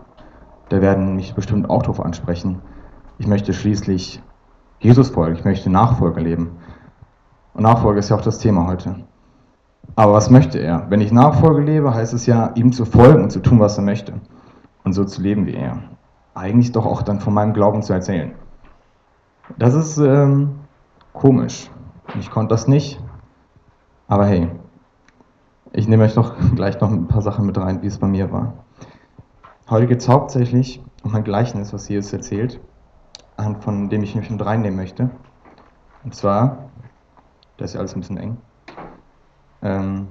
da 0.73 0.81
werden 0.81 1.15
mich 1.15 1.35
bestimmt 1.35 1.69
auch 1.69 1.83
darauf 1.83 2.03
ansprechen. 2.03 2.61
Ich 3.19 3.27
möchte 3.27 3.53
schließlich 3.53 4.23
Jesus 4.79 5.09
folgen, 5.09 5.35
ich 5.35 5.45
möchte 5.45 5.69
Nachfolge 5.69 6.19
leben. 6.19 6.57
Und 7.53 7.61
Nachfolge 7.61 7.99
ist 7.99 8.09
ja 8.09 8.15
auch 8.15 8.21
das 8.21 8.39
Thema 8.39 8.65
heute. 8.65 8.95
Aber 9.95 10.13
was 10.13 10.31
möchte 10.31 10.57
er? 10.57 10.89
Wenn 10.89 11.01
ich 11.01 11.11
Nachfolge 11.11 11.61
lebe, 11.61 11.93
heißt 11.93 12.13
es 12.13 12.25
ja, 12.25 12.51
ihm 12.55 12.71
zu 12.71 12.85
folgen 12.85 13.21
und 13.23 13.29
zu 13.29 13.39
tun, 13.39 13.59
was 13.59 13.77
er 13.77 13.83
möchte. 13.83 14.13
Und 14.83 14.93
so 14.93 15.05
zu 15.05 15.21
leben 15.21 15.45
wie 15.45 15.53
er. 15.53 15.77
Eigentlich 16.35 16.71
doch 16.71 16.85
auch 16.85 17.01
dann 17.01 17.19
von 17.19 17.33
meinem 17.33 17.53
Glauben 17.53 17.81
zu 17.83 17.93
erzählen. 17.93 18.33
Das 19.57 19.73
ist 19.73 19.97
ähm, 19.97 20.59
komisch. 21.13 21.69
Ich 22.19 22.31
konnte 22.31 22.53
das 22.53 22.67
nicht. 22.67 22.99
Aber 24.07 24.25
hey, 24.25 24.49
ich 25.71 25.87
nehme 25.87 26.03
euch 26.03 26.13
doch 26.13 26.35
gleich 26.55 26.79
noch 26.79 26.91
ein 26.91 27.07
paar 27.07 27.21
Sachen 27.21 27.45
mit 27.45 27.57
rein, 27.57 27.81
wie 27.81 27.87
es 27.87 27.97
bei 27.97 28.07
mir 28.07 28.31
war. 28.31 28.53
Heute 29.69 29.87
geht 29.87 30.01
es 30.01 30.09
hauptsächlich 30.09 30.83
um 31.03 31.15
ein 31.15 31.23
Gleichnis, 31.23 31.73
was 31.73 31.87
Jesus 31.89 32.13
erzählt, 32.13 32.59
von 33.61 33.89
dem 33.89 34.03
ich 34.03 34.15
mich 34.15 34.29
mit 34.29 34.45
reinnehmen 34.45 34.77
möchte. 34.77 35.09
Und 36.03 36.15
zwar, 36.15 36.69
das 37.57 37.71
ist 37.71 37.73
ja 37.73 37.79
alles 37.79 37.95
ein 37.95 38.01
bisschen 38.01 38.17
eng, 38.17 38.37
ähm, 39.61 40.09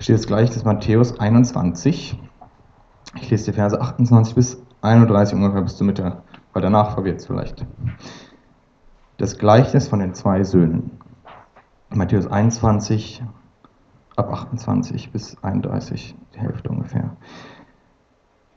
steht 0.00 0.16
das 0.16 0.56
ist 0.56 0.64
Matthäus 0.64 1.18
21. 1.18 2.20
Ich 3.16 3.30
lese 3.30 3.50
die 3.50 3.52
Verse 3.52 3.80
28 3.80 4.34
bis 4.34 4.62
31 4.82 5.34
ungefähr 5.34 5.62
bis 5.62 5.76
zur 5.76 5.86
Mitte, 5.86 6.22
weil 6.52 6.62
danach 6.62 6.94
verwirrt 6.94 7.20
es 7.20 7.26
vielleicht. 7.26 7.64
Das 9.16 9.38
Gleichnis 9.38 9.88
von 9.88 10.00
den 10.00 10.14
zwei 10.14 10.42
Söhnen. 10.42 10.98
Matthäus 11.90 12.26
21, 12.26 13.22
ab 14.16 14.32
28 14.32 15.12
bis 15.12 15.36
31, 15.42 16.16
die 16.34 16.40
Hälfte 16.40 16.70
ungefähr. 16.70 17.10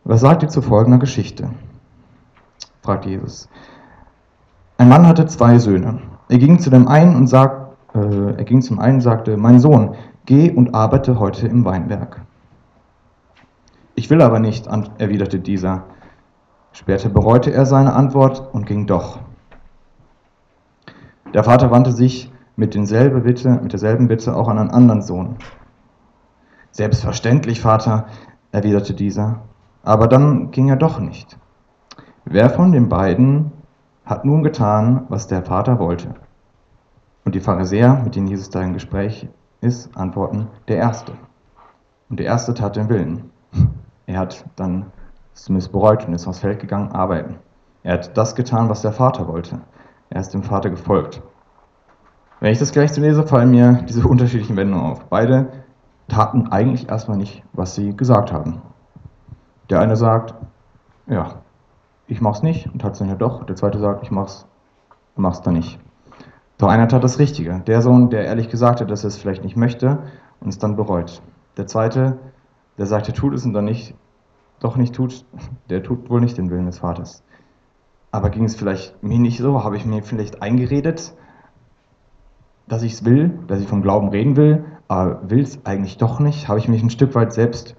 Was 0.03 0.22
sagt 0.22 0.44
ihr 0.44 0.50
zu 0.50 0.62
folgender 0.62 1.00
Geschichte? 1.00 1.51
fragt 2.82 3.05
Jesus. 3.05 3.50
Ein 4.77 4.89
Mann 4.89 5.08
hatte 5.08 5.25
zwei 5.25 5.58
Söhne. 5.58 6.01
Er 6.29 6.38
ging 6.38 6.60
zu 6.60 6.70
dem 6.70 6.88
einen 6.88 7.15
und 7.15 7.27
sagt, 7.27 7.75
äh, 7.96 8.36
er 8.36 8.44
ging 8.44 8.62
zum 8.62 8.79
einen 8.79 8.96
und 8.96 9.01
sagte, 9.01 9.38
mein 9.38 9.60
Sohn, 9.60 9.96
geh 10.25 10.51
und 10.51 10.74
arbeite 10.74 11.20
heute 11.20 11.48
im 11.48 11.65
Weinberg. 11.65 12.22
Ich 13.96 14.10
will 14.10 14.22
aber 14.22 14.39
nicht, 14.39 14.67
erwiderte 14.98 15.39
dieser. 15.39 15.86
Später 16.75 17.08
bereute 17.08 17.53
er 17.53 17.65
seine 17.65 17.94
Antwort 17.94 18.53
und 18.53 18.65
ging 18.65 18.86
doch. 18.86 19.20
Der 21.34 21.46
Vater 21.46 21.72
wandte 21.72 21.94
sich 21.94 22.34
mit, 22.58 22.75
denselbe 22.75 23.22
Bitte, 23.22 23.50
mit 23.62 23.72
derselben 23.72 24.10
Bitte 24.10 24.36
auch 24.36 24.50
an 24.50 24.60
einen 24.60 24.72
anderen 24.72 25.01
Sohn. 25.01 25.38
Selbstverständlich, 26.72 27.62
Vater, 27.62 28.08
erwiderte 28.51 28.94
dieser. 28.94 29.39
Aber 29.84 30.10
dann 30.10 30.51
ging 30.51 30.67
er 30.67 30.75
doch 30.75 31.00
nicht. 31.00 31.38
Wer 32.25 32.50
von 32.50 32.74
den 32.74 32.89
beiden 32.89 33.53
hat 34.05 34.25
nun 34.25 34.44
getan, 34.44 35.05
was 35.08 35.27
der 35.27 35.44
Vater 35.44 35.79
wollte? 35.79 36.13
Und 37.24 37.36
die 37.36 37.39
Pharisäer, 37.39 38.01
mit 38.03 38.17
denen 38.17 38.27
Jesus 38.27 38.50
da 38.50 38.62
im 38.62 38.74
Gespräch 38.74 39.29
ist, 39.62 39.96
antworten, 39.96 40.50
der 40.67 40.75
Erste. 40.75 41.13
Und 42.10 42.20
der 42.20 42.25
Erste 42.25 42.53
tat 42.53 42.75
den 42.75 42.89
Willen. 42.89 43.32
Er 44.08 44.20
hat 44.20 44.44
dann 44.58 44.88
zumindest 45.36 45.72
bereut 45.72 46.08
und 46.08 46.13
ist 46.13 46.27
aufs 46.27 46.39
Feld 46.39 46.60
gegangen, 46.60 46.92
arbeiten. 46.92 47.36
Er 47.84 47.94
hat 47.94 48.18
das 48.18 48.36
getan, 48.36 48.70
was 48.70 48.82
der 48.82 48.94
Vater 48.94 49.27
wollte. 49.27 49.62
Er 50.10 50.22
ist 50.22 50.34
dem 50.34 50.44
Vater 50.44 50.70
gefolgt. 50.70 51.22
Wenn 52.39 52.51
ich 52.51 52.60
das 52.60 52.72
gleich 52.72 52.92
so 52.92 53.01
lese, 53.01 53.25
fallen 53.27 53.51
mir 53.51 53.84
diese 53.88 54.08
unterschiedlichen 54.08 54.58
Wendungen 54.58 54.86
auf. 54.86 55.06
Beide 55.06 55.50
taten 56.08 56.48
eigentlich 56.51 56.89
erstmal 56.89 57.18
nicht, 57.18 57.44
was 57.54 57.75
sie 57.75 57.96
gesagt 57.96 58.32
haben. 58.32 58.62
Der 59.70 59.80
eine 59.80 59.96
sagt, 59.96 60.36
ja, 61.08 61.36
ich 62.08 62.22
mach's 62.22 62.44
nicht 62.44 62.68
und 62.72 62.82
tat's 62.82 63.00
dann 63.00 63.10
ja 63.10 63.15
doch. 63.15 63.46
Der 63.46 63.56
zweite 63.56 63.80
sagt, 63.80 64.04
ich 64.04 64.12
mach's, 64.12 64.48
mach's 65.15 65.42
dann 65.42 65.56
nicht. 65.56 65.80
Doch 66.58 66.70
einer 66.70 66.88
tat 66.88 67.04
das 67.04 67.20
Richtige. 67.20 67.62
Der 67.65 67.82
Sohn, 67.82 68.10
der 68.10 68.25
ehrlich 68.25 68.50
gesagt 68.50 68.80
hat, 68.80 68.89
dass 68.89 69.04
er 69.04 69.10
es 69.10 69.18
vielleicht 69.18 69.44
nicht 69.44 69.58
möchte 69.58 70.04
und 70.39 70.50
es 70.50 70.60
dann 70.60 70.75
bereut. 70.75 71.22
Der 71.58 71.68
zweite, 71.68 72.18
der 72.77 72.86
sagt, 72.86 73.08
er 73.08 73.13
tut 73.13 73.34
es 73.34 73.46
und 73.46 73.54
dann 73.54 73.65
nicht, 73.65 73.96
doch 74.65 74.75
nicht 74.75 74.95
tut, 74.95 75.25
der 75.69 75.84
tut 75.84 76.10
wohl 76.10 76.19
nicht 76.19 76.38
den 76.38 76.50
Willen 76.50 76.65
des 76.65 76.79
Vaters. 76.79 77.24
Aber 78.12 78.29
ging 78.29 78.45
es 78.45 78.55
vielleicht 78.55 79.03
mir 79.03 79.19
nicht 79.19 79.38
so? 79.38 79.63
Habe 79.63 79.77
ich 79.77 79.86
mir 79.86 80.01
vielleicht 80.01 80.41
eingeredet, 80.41 81.13
dass 82.67 82.81
ich 82.81 82.93
es 82.93 83.05
will, 83.05 83.39
dass 83.48 83.60
ich 83.60 83.67
vom 83.67 83.84
Glauben 83.84 84.10
reden 84.10 84.36
will, 84.36 84.65
aber 84.88 85.29
will 85.29 85.41
es 85.41 85.65
eigentlich 85.65 85.98
doch 85.98 86.19
nicht? 86.19 86.48
Habe 86.48 86.60
ich 86.60 86.67
mich 86.67 86.81
ein 86.81 86.89
Stück 86.89 87.13
weit 87.13 87.31
selbst 87.31 87.75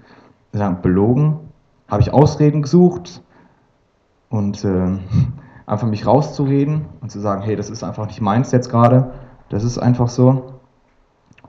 sagen, 0.53 0.81
belogen? 0.81 1.39
Habe 1.89 2.01
ich 2.01 2.13
Ausreden 2.13 2.61
gesucht 2.61 3.21
und 4.29 4.63
äh, 4.63 4.97
einfach 5.65 5.87
mich 5.87 6.05
rauszureden 6.05 6.85
und 7.01 7.11
zu 7.11 7.19
sagen, 7.19 7.41
hey, 7.41 7.55
das 7.55 7.69
ist 7.69 7.83
einfach 7.83 8.07
nicht 8.07 8.21
meins 8.21 8.51
jetzt 8.51 8.69
gerade, 8.69 9.13
das 9.49 9.63
ist 9.63 9.77
einfach 9.77 10.07
so. 10.07 10.53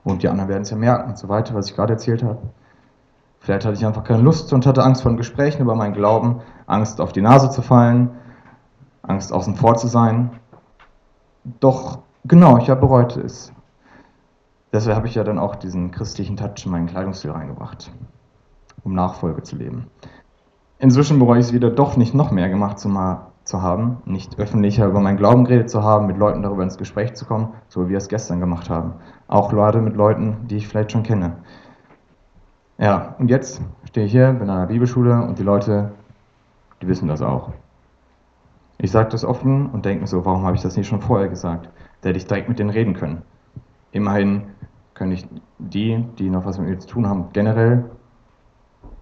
Und 0.03 0.23
die 0.23 0.27
anderen 0.27 0.49
werden 0.49 0.63
es 0.63 0.69
ja 0.69 0.77
merken 0.77 1.11
und 1.11 1.17
so 1.17 1.29
weiter, 1.29 1.53
was 1.53 1.69
ich 1.69 1.75
gerade 1.75 1.93
erzählt 1.93 2.23
habe. 2.23 2.39
Vielleicht 3.39 3.65
hatte 3.65 3.75
ich 3.75 3.85
einfach 3.85 4.03
keine 4.03 4.21
Lust 4.21 4.51
und 4.53 4.65
hatte 4.65 4.83
Angst 4.83 5.01
vor 5.01 5.15
Gesprächen 5.15 5.61
über 5.61 5.75
meinen 5.75 5.93
Glauben, 5.93 6.41
Angst 6.67 7.01
auf 7.01 7.13
die 7.13 7.21
Nase 7.21 7.49
zu 7.49 7.61
fallen, 7.61 8.11
Angst 9.01 9.33
außen 9.33 9.55
vor 9.55 9.75
zu 9.75 9.87
sein. 9.87 10.31
Doch 11.59 11.99
genau, 12.25 12.57
ich 12.57 12.69
habe 12.69 12.81
bereut 12.81 13.15
es. 13.17 13.51
Deshalb 14.71 14.95
habe 14.95 15.07
ich 15.07 15.15
ja 15.15 15.23
dann 15.23 15.39
auch 15.39 15.55
diesen 15.55 15.91
christlichen 15.91 16.37
Touch 16.37 16.65
in 16.65 16.71
meinen 16.71 16.85
Kleidungsstil 16.85 17.31
reingebracht, 17.31 17.91
um 18.83 18.93
Nachfolge 18.93 19.41
zu 19.41 19.55
leben. 19.55 19.87
Inzwischen 20.77 21.17
bereue 21.17 21.39
ich 21.39 21.47
es 21.47 21.53
wieder 21.53 21.71
doch 21.71 21.97
nicht 21.97 22.13
noch 22.13 22.31
mehr 22.31 22.49
gemacht 22.49 22.79
zu, 22.79 22.89
zu 23.43 23.61
haben, 23.61 23.97
nicht 24.05 24.37
öffentlicher 24.37 24.85
über 24.85 24.99
meinen 24.99 25.17
Glauben 25.17 25.45
geredet 25.45 25.69
zu 25.69 25.83
haben, 25.83 26.05
mit 26.05 26.17
Leuten 26.17 26.43
darüber 26.43 26.63
ins 26.63 26.77
Gespräch 26.77 27.15
zu 27.15 27.25
kommen, 27.25 27.53
so 27.67 27.85
wie 27.85 27.89
wir 27.89 27.97
es 27.97 28.09
gestern 28.09 28.39
gemacht 28.39 28.69
haben. 28.69 28.93
Auch 29.27 29.49
gerade 29.49 29.81
mit 29.81 29.95
Leuten, 29.95 30.47
die 30.47 30.57
ich 30.57 30.67
vielleicht 30.67 30.91
schon 30.91 31.03
kenne. 31.03 31.37
Ja, 32.79 33.15
und 33.19 33.29
jetzt 33.29 33.61
stehe 33.89 34.05
ich 34.05 34.13
hier, 34.13 34.31
bin 34.31 34.49
an 34.49 34.57
einer 34.57 34.67
Bibelschule 34.67 35.21
und 35.21 35.37
die 35.37 35.43
Leute, 35.43 35.91
die 36.81 36.87
wissen 36.87 37.09
das 37.09 37.21
auch. 37.21 37.51
Ich 38.77 38.89
sage 38.89 39.09
das 39.09 39.25
offen 39.25 39.69
und 39.69 39.83
denke 39.83 40.07
so, 40.07 40.23
warum 40.23 40.45
habe 40.45 40.55
ich 40.55 40.61
das 40.61 40.77
nicht 40.77 40.87
schon 40.87 41.01
vorher 41.01 41.27
gesagt? 41.27 41.69
Da 41.99 42.09
hätte 42.09 42.17
ich 42.17 42.25
direkt 42.25 42.47
mit 42.47 42.57
denen 42.57 42.69
reden 42.69 42.93
können. 42.93 43.23
Immerhin 43.91 44.43
können 44.93 45.11
ich 45.11 45.27
die, 45.57 46.05
die 46.17 46.29
noch 46.29 46.45
was 46.45 46.57
mit 46.57 46.69
mir 46.69 46.79
zu 46.79 46.87
tun 46.87 47.05
haben, 47.05 47.25
generell, 47.33 47.83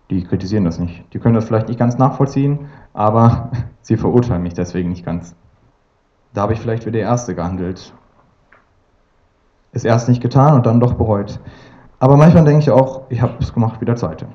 die 0.10 0.24
kritisieren 0.24 0.66
das 0.66 0.80
nicht. 0.80 1.14
Die 1.14 1.20
können 1.20 1.36
das 1.36 1.46
vielleicht 1.46 1.68
nicht 1.68 1.80
ganz 1.80 2.00
nachvollziehen, 2.00 2.70
aber 2.94 3.52
sie 3.82 3.98
verurteilen 3.98 4.42
mich 4.42 4.56
deswegen 4.56 4.90
nicht 4.90 5.06
ganz. 5.06 5.36
Da 6.34 6.42
habe 6.42 6.54
ich 6.54 6.60
vielleicht 6.60 6.88
wie 6.88 6.92
der 6.92 7.02
Erste 7.02 7.36
gehandelt. 7.36 7.94
Es 9.72 9.84
erst 9.84 10.10
nicht 10.10 10.22
getan 10.24 10.56
und 10.56 10.66
dann 10.66 10.80
doch 10.80 10.96
bereut. 10.96 11.40
Aber 12.00 12.16
manchmal 12.16 12.44
denke 12.44 12.60
ich 12.60 12.70
auch, 12.70 13.04
ich 13.10 13.22
habe 13.22 13.34
es 13.40 13.54
gemacht 13.54 13.82
wie 13.82 13.86
der 13.86 13.96
Zweite. 13.96 14.28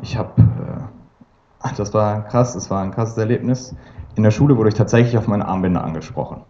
Ich 0.00 0.16
habe, 0.16 0.42
äh, 0.42 1.68
das 1.76 1.94
war 1.94 2.22
krass, 2.24 2.54
das 2.54 2.70
war 2.70 2.82
ein 2.82 2.90
krasses 2.90 3.16
Erlebnis. 3.18 3.74
In 4.16 4.24
der 4.24 4.32
Schule 4.32 4.56
wurde 4.56 4.70
ich 4.70 4.74
tatsächlich 4.74 5.16
auf 5.16 5.28
meine 5.28 5.46
Armbänder 5.46 5.84
angesprochen. 5.84 6.42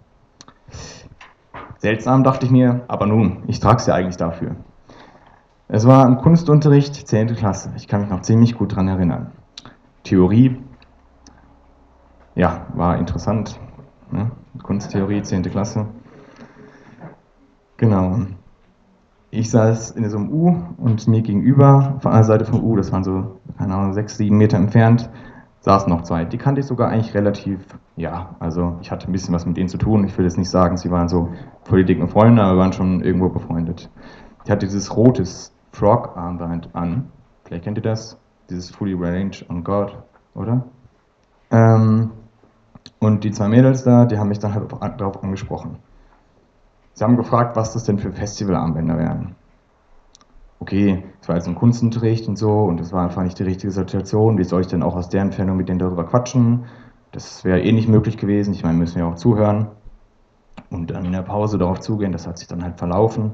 Seltsam 1.79 2.25
dachte 2.25 2.47
ich 2.47 2.53
mir, 2.53 2.83
aber 2.89 3.07
nun, 3.07 3.43
ich 3.47 3.61
trage 3.61 3.77
es 3.77 3.87
ja 3.87 3.95
eigentlich 3.95 4.17
dafür. 4.17 4.57
Es 5.69 5.87
war 5.87 6.05
ein 6.07 6.19
Kunstunterricht, 6.19 6.95
10. 6.95 7.37
Klasse. 7.37 7.71
Ich 7.77 7.87
kann 7.87 8.01
mich 8.01 8.11
noch 8.11 8.23
ziemlich 8.23 8.57
gut 8.57 8.73
daran 8.73 8.89
erinnern. 8.89 9.33
Theorie, 10.03 10.63
ja, 12.35 12.67
war 12.75 12.97
interessant. 12.99 13.61
Ne? 14.11 14.31
Kunsttheorie, 14.63 15.23
10. 15.23 15.43
Klasse. 15.43 15.87
Genau 17.77 18.27
ich 19.31 19.51
saß 19.51 19.93
in 19.93 20.09
so 20.09 20.19
einem 20.19 20.31
U 20.31 20.57
und 20.79 21.07
mir 21.07 21.23
gegenüber, 21.23 21.95
auf 21.97 22.07
einer 22.07 22.25
Seite 22.25 22.45
vom 22.45 22.63
U, 22.65 22.77
das 22.77 22.91
waren 22.93 23.05
so, 23.05 23.39
keine 23.59 23.75
Ahnung, 23.75 23.93
sechs, 23.93 24.17
sieben 24.17 24.39
Meter 24.39 24.57
entfernt, 24.57 25.09
saßen 25.61 25.89
noch 25.89 26.03
zwei. 26.03 26.25
Die 26.25 26.39
kannte 26.39 26.61
ich 26.61 26.67
sogar 26.67 26.89
eigentlich 26.89 27.15
relativ, 27.15 27.61
ja, 27.97 28.35
also 28.41 28.79
ich 28.81 28.91
hatte 28.91 29.09
ein 29.09 29.13
bisschen 29.13 29.35
was 29.35 29.47
mit 29.47 29.57
denen 29.57 29.69
zu 29.69 29.79
tun. 29.79 30.05
Ich 30.05 30.17
will 30.19 30.25
jetzt 30.25 30.39
nicht 30.39 30.51
sagen, 30.51 30.77
sie 30.77 30.91
waren 30.91 31.09
so 31.09 31.29
voll 31.63 31.85
die 31.85 31.95
dicken 31.95 32.09
Freunde, 32.09 32.43
aber 32.43 32.59
waren 32.59 32.73
schon 32.73 33.03
irgendwo 33.03 33.29
befreundet. 33.29 33.89
Ich 34.45 34.51
hatte 34.51 34.67
dieses 34.67 34.97
rotes 34.97 35.55
Frog-Armband 35.73 36.75
an. 36.75 37.11
Vielleicht 37.45 37.65
kennt 37.65 37.79
ihr 37.79 37.83
das? 37.83 38.19
Dieses 38.49 38.71
Fully 38.71 38.95
Range 38.95 39.37
on 39.49 39.63
God, 39.63 39.97
oder? 40.35 40.65
Ähm, 41.53 42.11
und 42.99 43.23
die 43.23 43.31
zwei 43.31 43.49
Mädels 43.49 43.85
da, 43.85 44.07
die 44.07 44.19
haben 44.19 44.29
mich 44.29 44.39
dann 44.41 44.55
halt 44.55 44.73
darauf 44.99 45.23
angesprochen. 45.23 45.77
Sie 47.01 47.05
haben 47.05 47.17
gefragt, 47.17 47.57
was 47.57 47.73
das 47.73 47.85
denn 47.85 47.99
für 47.99 48.13
Festivalarmbänder 48.13 48.99
wären. 48.99 49.35
Okay, 50.59 51.03
es 51.23 51.29
war 51.31 51.37
jetzt 51.37 51.49
ein 51.49 51.55
Kunstunterricht 51.55 52.29
und 52.29 52.37
so 52.37 52.65
und 52.65 52.79
es 52.79 52.93
war 52.93 53.05
einfach 53.05 53.23
nicht 53.23 53.39
die 53.39 53.45
richtige 53.45 53.73
Situation. 53.73 54.37
Wie 54.37 54.45
soll 54.45 54.61
ich 54.61 54.67
denn 54.67 54.83
auch 54.83 54.95
aus 54.95 55.09
der 55.09 55.23
Entfernung 55.23 55.57
mit 55.57 55.71
denen 55.71 55.79
darüber 55.79 56.05
quatschen? 56.05 56.67
Das 57.11 57.43
wäre 57.43 57.63
eh 57.63 57.73
nicht 57.73 57.89
möglich 57.89 58.19
gewesen. 58.19 58.53
Ich 58.53 58.65
meine, 58.65 58.77
müssen 58.77 58.97
wir 58.97 59.07
auch 59.07 59.15
zuhören 59.15 59.69
und 60.69 60.91
dann 60.91 61.07
in 61.07 61.13
der 61.13 61.23
Pause 61.23 61.57
darauf 61.57 61.81
zugehen. 61.81 62.13
Das 62.13 62.27
hat 62.27 62.37
sich 62.37 62.49
dann 62.49 62.63
halt 62.63 62.77
verlaufen. 62.77 63.31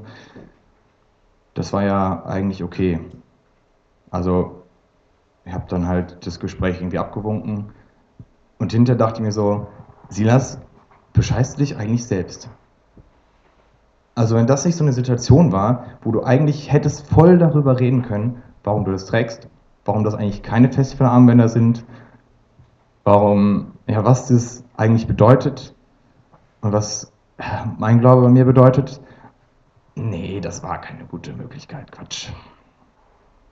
Das 1.53 1.73
war 1.73 1.83
ja 1.83 2.23
eigentlich 2.23 2.63
okay. 2.63 3.01
Also, 4.11 4.63
ich 5.43 5.51
habe 5.51 5.65
dann 5.67 5.89
halt 5.89 6.25
das 6.25 6.39
Gespräch 6.39 6.77
irgendwie 6.77 6.99
abgewunken 6.99 7.73
und 8.59 8.71
hinterher 8.71 8.97
dachte 8.97 9.15
ich 9.15 9.25
mir 9.25 9.33
so, 9.33 9.67
Silas, 10.07 10.57
bescheißt 11.11 11.59
dich 11.59 11.75
eigentlich 11.75 12.05
selbst? 12.05 12.49
Also 14.17 14.35
wenn 14.35 14.47
das 14.47 14.65
nicht 14.65 14.75
so 14.75 14.83
eine 14.83 14.93
Situation 14.93 15.51
war, 15.51 15.83
wo 16.01 16.11
du 16.11 16.23
eigentlich 16.23 16.73
hättest 16.73 17.07
voll 17.07 17.37
darüber 17.37 17.79
reden 17.79 18.01
können, 18.01 18.41
warum 18.63 18.83
du 18.83 18.91
das 18.91 19.05
trägst, 19.05 19.47
warum 19.85 20.03
das 20.03 20.15
eigentlich 20.15 20.41
keine 20.41 20.71
Festivalarmbänder 20.71 21.47
sind, 21.49 21.85
warum, 23.03 23.73
ja, 23.85 24.03
was 24.03 24.27
das 24.27 24.63
eigentlich 24.75 25.05
bedeutet 25.05 25.75
und 26.61 26.73
was 26.73 27.13
mein 27.77 27.99
Glaube 27.99 28.23
bei 28.23 28.29
mir 28.29 28.45
bedeutet, 28.45 28.99
nee, 29.93 30.39
das 30.41 30.63
war 30.63 30.81
keine 30.81 31.05
gute 31.05 31.33
Möglichkeit, 31.33 31.91
Quatsch. 31.91 32.29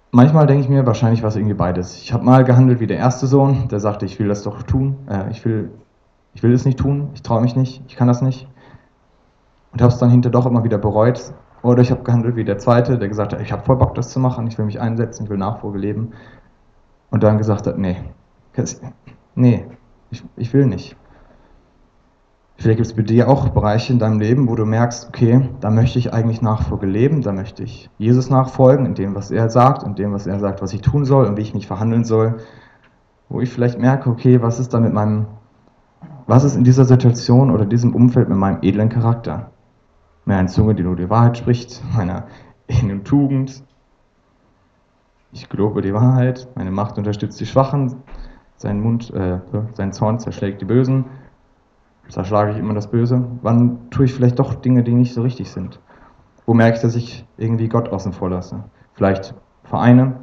Manchmal 0.09 0.47
denke 0.47 0.63
ich 0.63 0.69
mir, 0.69 0.87
wahrscheinlich 0.87 1.21
war 1.21 1.29
es 1.29 1.35
irgendwie 1.35 1.53
beides. 1.53 1.95
Ich 1.97 2.11
habe 2.11 2.23
mal 2.23 2.43
gehandelt 2.43 2.79
wie 2.79 2.87
der 2.87 2.97
erste 2.97 3.27
Sohn, 3.27 3.67
der 3.67 3.79
sagte, 3.79 4.07
ich 4.07 4.17
will 4.17 4.29
das 4.29 4.41
doch 4.41 4.63
tun, 4.63 4.97
äh, 5.11 5.29
ich 5.29 5.45
will, 5.45 5.69
ich 6.33 6.41
will 6.41 6.53
es 6.53 6.65
nicht 6.65 6.79
tun, 6.79 7.11
ich 7.13 7.21
traue 7.21 7.43
mich 7.43 7.55
nicht, 7.55 7.83
ich 7.87 7.95
kann 7.95 8.07
das 8.07 8.23
nicht 8.23 8.47
und 9.75 9.81
habe 9.81 9.91
es 9.91 9.99
dann 9.99 10.09
hinterher 10.09 10.31
doch 10.31 10.45
immer 10.45 10.63
wieder 10.63 10.77
bereut. 10.77 11.33
Oder 11.61 11.81
ich 11.81 11.91
habe 11.91 12.03
gehandelt 12.03 12.37
wie 12.37 12.45
der 12.45 12.57
Zweite, 12.57 12.97
der 12.97 13.09
gesagt 13.09 13.33
hat, 13.33 13.41
ich 13.41 13.51
habe 13.51 13.63
voll 13.63 13.75
Bock, 13.75 13.93
das 13.93 14.09
zu 14.09 14.21
machen, 14.21 14.47
ich 14.47 14.57
will 14.57 14.65
mich 14.65 14.79
einsetzen, 14.79 15.25
ich 15.25 15.29
will 15.29 15.37
Nachfolge 15.37 15.77
leben. 15.77 16.11
Und 17.09 17.23
dann 17.23 17.37
gesagt 17.37 17.67
hat, 17.67 17.77
nee, 17.77 17.97
nee, 19.35 19.65
ich, 20.11 20.23
ich 20.37 20.53
will 20.53 20.65
nicht. 20.65 20.95
Vielleicht 22.55 22.77
gibt 22.77 22.87
es 22.87 22.95
bei 22.95 23.01
dir 23.01 23.27
auch 23.27 23.49
Bereiche 23.49 23.91
in 23.91 23.99
deinem 23.99 24.21
Leben, 24.21 24.47
wo 24.47 24.55
du 24.55 24.63
merkst, 24.63 25.09
okay, 25.09 25.49
da 25.59 25.69
möchte 25.69 25.99
ich 25.99 26.13
eigentlich 26.13 26.41
Nachfolge 26.41 26.85
leben, 26.85 27.21
da 27.21 27.33
möchte 27.33 27.63
ich 27.63 27.89
Jesus 27.97 28.29
nachfolgen, 28.29 28.85
in 28.85 28.95
dem, 28.95 29.13
was 29.13 29.29
er 29.29 29.49
sagt, 29.49 29.83
in 29.83 29.95
dem, 29.95 30.13
was 30.13 30.25
er 30.25 30.39
sagt, 30.39 30.61
was 30.61 30.71
ich 30.71 30.79
tun 30.81 31.03
soll 31.03 31.25
und 31.25 31.35
wie 31.35 31.41
ich 31.41 31.53
mich 31.53 31.67
verhandeln 31.67 32.05
soll. 32.05 32.37
Wo 33.27 33.41
ich 33.41 33.51
vielleicht 33.51 33.77
merke, 33.77 34.09
okay, 34.09 34.41
was 34.41 34.57
ist 34.57 34.73
da 34.73 34.79
mit 34.79 34.93
meinem, 34.93 35.25
was 36.27 36.45
ist 36.45 36.55
in 36.55 36.63
dieser 36.63 36.85
Situation 36.85 37.51
oder 37.51 37.65
diesem 37.65 37.93
Umfeld 37.93 38.29
mit 38.29 38.37
meinem 38.37 38.59
edlen 38.61 38.87
Charakter? 38.87 39.51
Mehr 40.25 40.37
eine 40.37 40.47
Zunge, 40.47 40.75
die 40.75 40.83
nur 40.83 40.95
die 40.95 41.09
Wahrheit 41.09 41.37
spricht, 41.37 41.81
meiner 41.95 42.25
inneren 42.67 43.03
Tugend. 43.03 43.63
Ich 45.31 45.49
glaube 45.49 45.81
die 45.81 45.93
Wahrheit, 45.93 46.47
meine 46.55 46.71
Macht 46.71 46.97
unterstützt 46.97 47.39
die 47.39 47.45
Schwachen, 47.45 48.03
sein 48.57 48.81
Mund, 48.81 49.13
äh, 49.13 49.39
sein 49.73 49.93
Zorn 49.93 50.19
zerschlägt 50.19 50.61
die 50.61 50.65
Bösen, 50.65 51.05
zerschlage 52.09 52.51
ich 52.51 52.57
immer 52.57 52.73
das 52.73 52.89
Böse. 52.89 53.27
Wann 53.41 53.89
tue 53.89 54.05
ich 54.05 54.13
vielleicht 54.13 54.39
doch 54.39 54.55
Dinge, 54.55 54.83
die 54.83 54.93
nicht 54.93 55.13
so 55.13 55.21
richtig 55.21 55.51
sind? 55.51 55.79
Wo 56.45 56.53
merke 56.53 56.77
ich, 56.77 56.81
dass 56.81 56.95
ich 56.95 57.25
irgendwie 57.37 57.67
Gott 57.67 57.89
außen 57.89 58.13
vor 58.13 58.29
lasse? 58.29 58.63
Vielleicht 58.93 59.33
Vereine, 59.63 60.15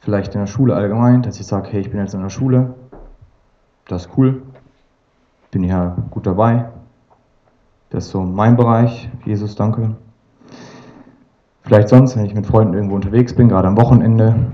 vielleicht 0.00 0.34
in 0.34 0.40
der 0.40 0.46
Schule 0.46 0.74
allgemein, 0.74 1.22
dass 1.22 1.40
ich 1.40 1.46
sage, 1.46 1.68
hey, 1.70 1.80
ich 1.80 1.90
bin 1.90 2.00
jetzt 2.00 2.14
in 2.14 2.22
der 2.22 2.30
Schule, 2.30 2.74
das 3.86 4.06
ist 4.06 4.18
cool, 4.18 4.42
bin 5.50 5.64
ja 5.64 5.96
gut 6.10 6.26
dabei, 6.26 6.68
Das 7.90 8.04
ist 8.04 8.10
so 8.10 8.22
mein 8.22 8.56
Bereich. 8.56 9.10
Jesus, 9.24 9.54
danke. 9.54 9.96
Vielleicht 11.62 11.88
sonst, 11.88 12.16
wenn 12.16 12.26
ich 12.26 12.34
mit 12.34 12.46
Freunden 12.46 12.74
irgendwo 12.74 12.94
unterwegs 12.94 13.34
bin, 13.34 13.48
gerade 13.48 13.68
am 13.68 13.76
Wochenende. 13.76 14.52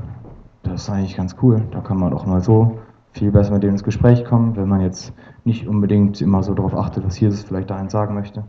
Das 0.62 0.82
ist 0.82 0.90
eigentlich 0.90 1.16
ganz 1.16 1.36
cool. 1.42 1.62
Da 1.70 1.80
kann 1.80 1.98
man 1.98 2.12
auch 2.12 2.26
mal 2.26 2.40
so 2.40 2.78
viel 3.12 3.30
besser 3.30 3.52
mit 3.52 3.62
denen 3.62 3.74
ins 3.74 3.84
Gespräch 3.84 4.24
kommen, 4.24 4.56
wenn 4.56 4.68
man 4.68 4.80
jetzt 4.80 5.12
nicht 5.44 5.68
unbedingt 5.68 6.20
immer 6.20 6.42
so 6.42 6.54
darauf 6.54 6.74
achtet, 6.74 7.04
was 7.04 7.18
Jesus 7.18 7.42
vielleicht 7.42 7.70
da 7.70 7.76
einen 7.76 7.88
sagen 7.88 8.14
möchte. 8.14 8.44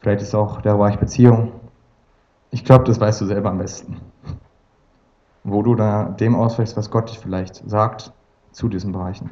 Vielleicht 0.00 0.22
ist 0.22 0.34
auch 0.34 0.60
der 0.60 0.74
Bereich 0.74 0.98
Beziehung. 0.98 1.52
Ich 2.50 2.64
glaube, 2.64 2.84
das 2.84 3.00
weißt 3.00 3.20
du 3.20 3.26
selber 3.26 3.50
am 3.50 3.58
besten. 3.58 3.96
Wo 5.44 5.62
du 5.62 5.74
da 5.74 6.04
dem 6.04 6.34
ausweichst, 6.36 6.76
was 6.76 6.90
Gott 6.90 7.10
dich 7.10 7.18
vielleicht 7.18 7.68
sagt 7.68 8.12
zu 8.50 8.68
diesen 8.68 8.92
Bereichen. 8.92 9.30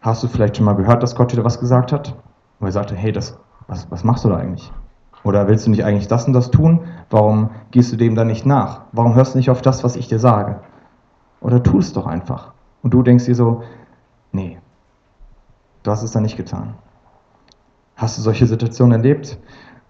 Hast 0.00 0.22
du 0.22 0.28
vielleicht 0.28 0.56
schon 0.56 0.66
mal 0.66 0.76
gehört, 0.76 1.02
dass 1.02 1.14
Gott 1.14 1.32
dir 1.32 1.44
was 1.44 1.60
gesagt 1.60 1.92
hat? 1.92 2.14
Wo 2.62 2.66
er 2.66 2.72
sagte, 2.72 2.94
hey, 2.94 3.10
das, 3.10 3.36
was, 3.66 3.90
was 3.90 4.04
machst 4.04 4.24
du 4.24 4.28
da 4.28 4.36
eigentlich? 4.36 4.72
Oder 5.24 5.48
willst 5.48 5.66
du 5.66 5.70
nicht 5.72 5.84
eigentlich 5.84 6.06
das 6.06 6.28
und 6.28 6.32
das 6.32 6.52
tun? 6.52 6.84
Warum 7.10 7.50
gehst 7.72 7.92
du 7.92 7.96
dem 7.96 8.14
dann 8.14 8.28
nicht 8.28 8.46
nach? 8.46 8.82
Warum 8.92 9.16
hörst 9.16 9.34
du 9.34 9.38
nicht 9.38 9.50
auf 9.50 9.62
das, 9.62 9.82
was 9.82 9.96
ich 9.96 10.06
dir 10.06 10.20
sage? 10.20 10.60
Oder 11.40 11.60
tu 11.60 11.80
es 11.80 11.92
doch 11.92 12.06
einfach. 12.06 12.52
Und 12.84 12.94
du 12.94 13.02
denkst 13.02 13.24
dir 13.24 13.34
so, 13.34 13.64
nee, 14.30 14.60
du 15.82 15.90
hast 15.90 16.04
es 16.04 16.12
dann 16.12 16.22
nicht 16.22 16.36
getan. 16.36 16.74
Hast 17.96 18.16
du 18.16 18.22
solche 18.22 18.46
Situationen 18.46 18.92
erlebt? 18.92 19.40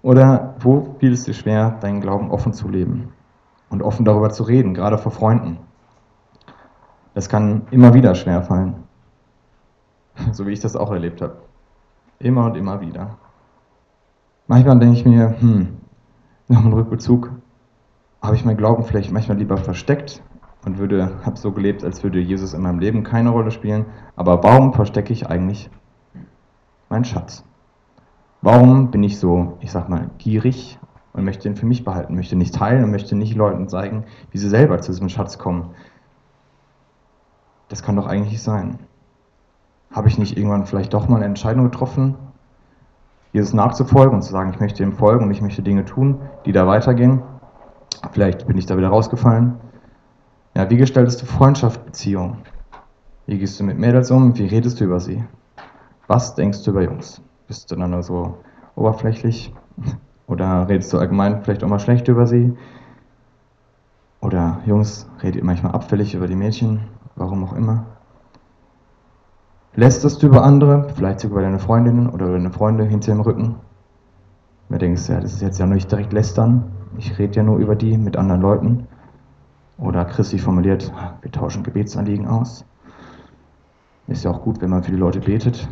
Oder 0.00 0.54
wo 0.60 0.96
fiel 0.98 1.12
es 1.12 1.24
dir 1.24 1.34
schwer, 1.34 1.76
deinen 1.82 2.00
Glauben 2.00 2.30
offen 2.30 2.54
zu 2.54 2.70
leben 2.70 3.12
und 3.68 3.82
offen 3.82 4.06
darüber 4.06 4.30
zu 4.30 4.44
reden, 4.44 4.72
gerade 4.72 4.96
vor 4.96 5.12
Freunden? 5.12 5.58
Das 7.12 7.28
kann 7.28 7.66
immer 7.70 7.92
wieder 7.92 8.14
schwer 8.14 8.40
fallen. 8.40 8.76
So 10.32 10.46
wie 10.46 10.52
ich 10.52 10.60
das 10.60 10.74
auch 10.74 10.90
erlebt 10.90 11.20
habe. 11.20 11.36
Immer 12.22 12.46
und 12.46 12.56
immer 12.56 12.80
wieder. 12.80 13.18
Manchmal 14.46 14.78
denke 14.78 14.96
ich 14.96 15.04
mir, 15.04 15.34
hm, 15.40 15.78
nach 16.46 16.62
dem 16.62 16.72
Rückbezug 16.72 17.32
habe 18.22 18.36
ich 18.36 18.44
meinen 18.44 18.56
Glauben 18.56 18.84
vielleicht 18.84 19.10
manchmal 19.10 19.38
lieber 19.38 19.56
versteckt 19.56 20.22
und 20.64 20.78
würde, 20.78 21.16
habe 21.24 21.36
so 21.36 21.50
gelebt, 21.50 21.82
als 21.82 22.04
würde 22.04 22.20
Jesus 22.20 22.54
in 22.54 22.62
meinem 22.62 22.78
Leben 22.78 23.02
keine 23.02 23.30
Rolle 23.30 23.50
spielen. 23.50 23.86
Aber 24.14 24.44
warum 24.44 24.72
verstecke 24.72 25.12
ich 25.12 25.28
eigentlich 25.28 25.68
meinen 26.88 27.04
Schatz? 27.04 27.44
Warum 28.40 28.92
bin 28.92 29.02
ich 29.02 29.18
so, 29.18 29.56
ich 29.60 29.72
sag 29.72 29.88
mal, 29.88 30.10
gierig 30.18 30.78
und 31.12 31.24
möchte 31.24 31.48
ihn 31.48 31.56
für 31.56 31.66
mich 31.66 31.84
behalten, 31.84 32.14
möchte 32.14 32.36
nicht 32.36 32.54
teilen 32.54 32.84
und 32.84 32.92
möchte 32.92 33.16
nicht 33.16 33.34
Leuten 33.34 33.68
zeigen, 33.68 34.04
wie 34.30 34.38
sie 34.38 34.48
selber 34.48 34.80
zu 34.80 34.92
diesem 34.92 35.08
Schatz 35.08 35.38
kommen? 35.38 35.74
Das 37.68 37.82
kann 37.82 37.96
doch 37.96 38.06
eigentlich 38.06 38.40
sein. 38.42 38.78
Habe 39.92 40.08
ich 40.08 40.18
nicht 40.18 40.36
irgendwann 40.36 40.66
vielleicht 40.66 40.94
doch 40.94 41.08
mal 41.08 41.16
eine 41.16 41.26
Entscheidung 41.26 41.64
getroffen, 41.64 42.16
Jesus 43.32 43.54
nachzufolgen 43.54 44.14
und 44.14 44.22
zu 44.22 44.32
sagen, 44.32 44.50
ich 44.50 44.60
möchte 44.60 44.82
ihm 44.82 44.92
folgen 44.92 45.24
und 45.24 45.30
ich 45.30 45.40
möchte 45.40 45.62
Dinge 45.62 45.84
tun, 45.84 46.20
die 46.44 46.52
da 46.52 46.66
weitergehen? 46.66 47.22
Vielleicht 48.12 48.46
bin 48.46 48.58
ich 48.58 48.66
da 48.66 48.76
wieder 48.76 48.88
rausgefallen. 48.88 49.54
Ja, 50.54 50.68
wie 50.68 50.76
gestaltest 50.76 51.22
du 51.22 51.26
Freundschaft, 51.26 51.84
Beziehung? 51.84 52.38
Wie 53.26 53.38
gehst 53.38 53.58
du 53.58 53.64
mit 53.64 53.78
Mädels 53.78 54.10
um? 54.10 54.36
Wie 54.36 54.46
redest 54.46 54.80
du 54.80 54.84
über 54.84 55.00
sie? 55.00 55.24
Was 56.08 56.34
denkst 56.34 56.62
du 56.64 56.72
über 56.72 56.82
Jungs? 56.82 57.22
Bist 57.46 57.70
du 57.70 57.76
dann 57.76 57.90
nur 57.90 58.02
so 58.02 58.38
oberflächlich? 58.74 59.54
Oder 60.26 60.68
redest 60.68 60.92
du 60.92 60.98
allgemein 60.98 61.42
vielleicht 61.42 61.64
auch 61.64 61.68
mal 61.68 61.78
schlecht 61.78 62.08
über 62.08 62.26
sie? 62.26 62.56
Oder 64.20 64.60
Jungs, 64.66 65.08
redet 65.22 65.42
manchmal 65.42 65.72
abfällig 65.72 66.14
über 66.14 66.28
die 66.28 66.36
Mädchen? 66.36 66.80
Warum 67.16 67.44
auch 67.44 67.54
immer? 67.54 67.86
Lästerst 69.74 70.22
du 70.22 70.26
über 70.26 70.42
andere, 70.42 70.90
vielleicht 70.94 71.20
sogar 71.20 71.38
über 71.38 71.46
deine 71.46 71.58
Freundinnen 71.58 72.10
oder 72.10 72.30
deine 72.30 72.50
Freunde 72.50 72.84
hinter 72.84 73.12
dem 73.12 73.22
Rücken? 73.22 73.54
Du 74.68 74.76
denkst, 74.76 75.08
ja, 75.08 75.18
das 75.18 75.32
ist 75.32 75.40
jetzt 75.40 75.58
ja 75.58 75.66
nicht 75.66 75.90
direkt 75.90 76.12
lästern. 76.12 76.72
Ich 76.98 77.18
rede 77.18 77.36
ja 77.36 77.42
nur 77.42 77.56
über 77.56 77.74
die 77.74 77.96
mit 77.96 78.18
anderen 78.18 78.42
Leuten. 78.42 78.86
Oder 79.78 80.04
Christi 80.04 80.38
formuliert, 80.38 80.92
wir 81.22 81.30
tauschen 81.30 81.62
Gebetsanliegen 81.62 82.26
aus. 82.26 82.66
Ist 84.08 84.24
ja 84.24 84.30
auch 84.30 84.42
gut, 84.42 84.60
wenn 84.60 84.68
man 84.68 84.82
für 84.82 84.90
die 84.90 84.98
Leute 84.98 85.20
betet. 85.20 85.68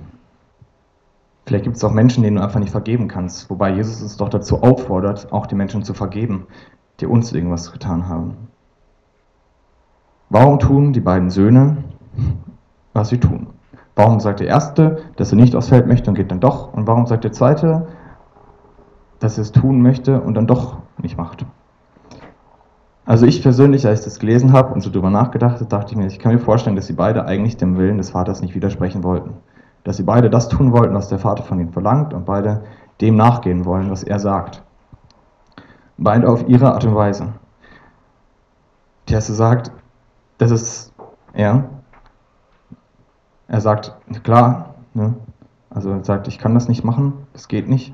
Vielleicht 1.45 1.65
gibt 1.65 1.77
es 1.77 1.85
auch 1.85 1.93
Menschen, 1.93 2.23
denen 2.23 2.37
du 2.37 2.43
einfach 2.43 2.61
nicht 2.61 2.73
vergeben 2.73 3.07
kannst, 3.07 3.51
wobei 3.51 3.75
Jesus 3.75 4.01
uns 4.01 4.17
doch 4.17 4.31
dazu 4.31 4.63
auffordert, 4.63 5.31
auch 5.31 5.47
die 5.47 5.57
Menschen 5.57 5.83
zu 5.83 5.93
vergeben, 5.93 6.47
die 7.01 7.07
uns 7.07 7.33
irgendwas 7.33 7.71
getan 7.71 8.09
haben. 8.09 8.49
Warum 10.31 10.59
tun 10.59 10.95
die 10.95 11.01
beiden 11.01 11.29
Söhne, 11.29 11.85
was 12.95 13.11
sie 13.11 13.19
tun? 13.19 13.49
Warum 13.97 14.21
sagt 14.21 14.41
der 14.41 14.47
Erste, 14.47 15.03
dass 15.17 15.33
er 15.33 15.37
nicht 15.37 15.55
aufs 15.55 15.69
Feld 15.69 15.87
möchte 15.87 16.11
und 16.11 16.17
geht 16.17 16.31
dann 16.31 16.41
doch? 16.41 16.73
Und 16.73 16.87
warum 16.87 17.07
sagt 17.07 17.25
der 17.25 17.33
Zweite, 17.33 17.89
dass 19.19 19.37
er 19.37 19.43
es 19.43 19.53
tun 19.53 19.83
möchte 19.83 20.21
und 20.21 20.35
dann 20.35 20.47
doch 20.47 20.79
nicht 20.99 21.17
macht? 21.17 21.45
Also 23.05 23.27
ich 23.27 23.43
persönlich, 23.43 23.87
als 23.87 24.01
ich 24.01 24.05
das 24.05 24.19
gelesen 24.21 24.53
habe 24.53 24.73
und 24.73 24.83
so 24.83 24.91
drüber 24.91 25.11
nachgedacht 25.11 25.57
habe, 25.57 25.65
dachte 25.65 25.93
ich 25.93 25.97
mir, 25.97 26.07
ich 26.07 26.19
kann 26.19 26.33
mir 26.33 26.39
vorstellen, 26.39 26.77
dass 26.77 26.87
sie 26.87 26.93
beide 26.93 27.25
eigentlich 27.25 27.57
dem 27.57 27.77
Willen 27.77 27.99
des 27.99 28.11
Vaters 28.11 28.41
nicht 28.41 28.55
widersprechen 28.55 29.03
wollten. 29.03 29.35
Dass 29.83 29.97
sie 29.97 30.05
beide 30.05 30.31
das 30.31 30.49
tun 30.49 30.73
wollten, 30.73 30.95
was 30.95 31.09
der 31.09 31.19
Vater 31.19 31.43
von 31.43 31.59
ihnen 31.59 31.73
verlangt 31.73 32.15
und 32.15 32.25
beide 32.25 32.63
dem 33.01 33.17
nachgehen 33.17 33.65
wollen, 33.65 33.91
was 33.91 34.05
er 34.05 34.21
sagt. 34.21 34.63
Beide 35.99 36.29
auf 36.29 36.49
ihre 36.49 36.73
Art 36.73 36.85
und 36.85 36.95
Weise. 36.95 37.33
Der 39.09 39.17
erste 39.17 39.33
sagt, 39.33 39.73
das 40.39 40.51
ist 40.51 40.93
er. 41.33 41.65
Er 43.51 43.61
sagt, 43.61 43.97
klar, 44.23 44.77
ne? 44.95 45.15
also 45.71 45.91
er 45.91 46.05
sagt, 46.05 46.29
ich 46.29 46.39
kann 46.39 46.55
das 46.55 46.69
nicht 46.69 46.85
machen, 46.85 47.15
das 47.33 47.49
geht 47.49 47.69
nicht. 47.69 47.93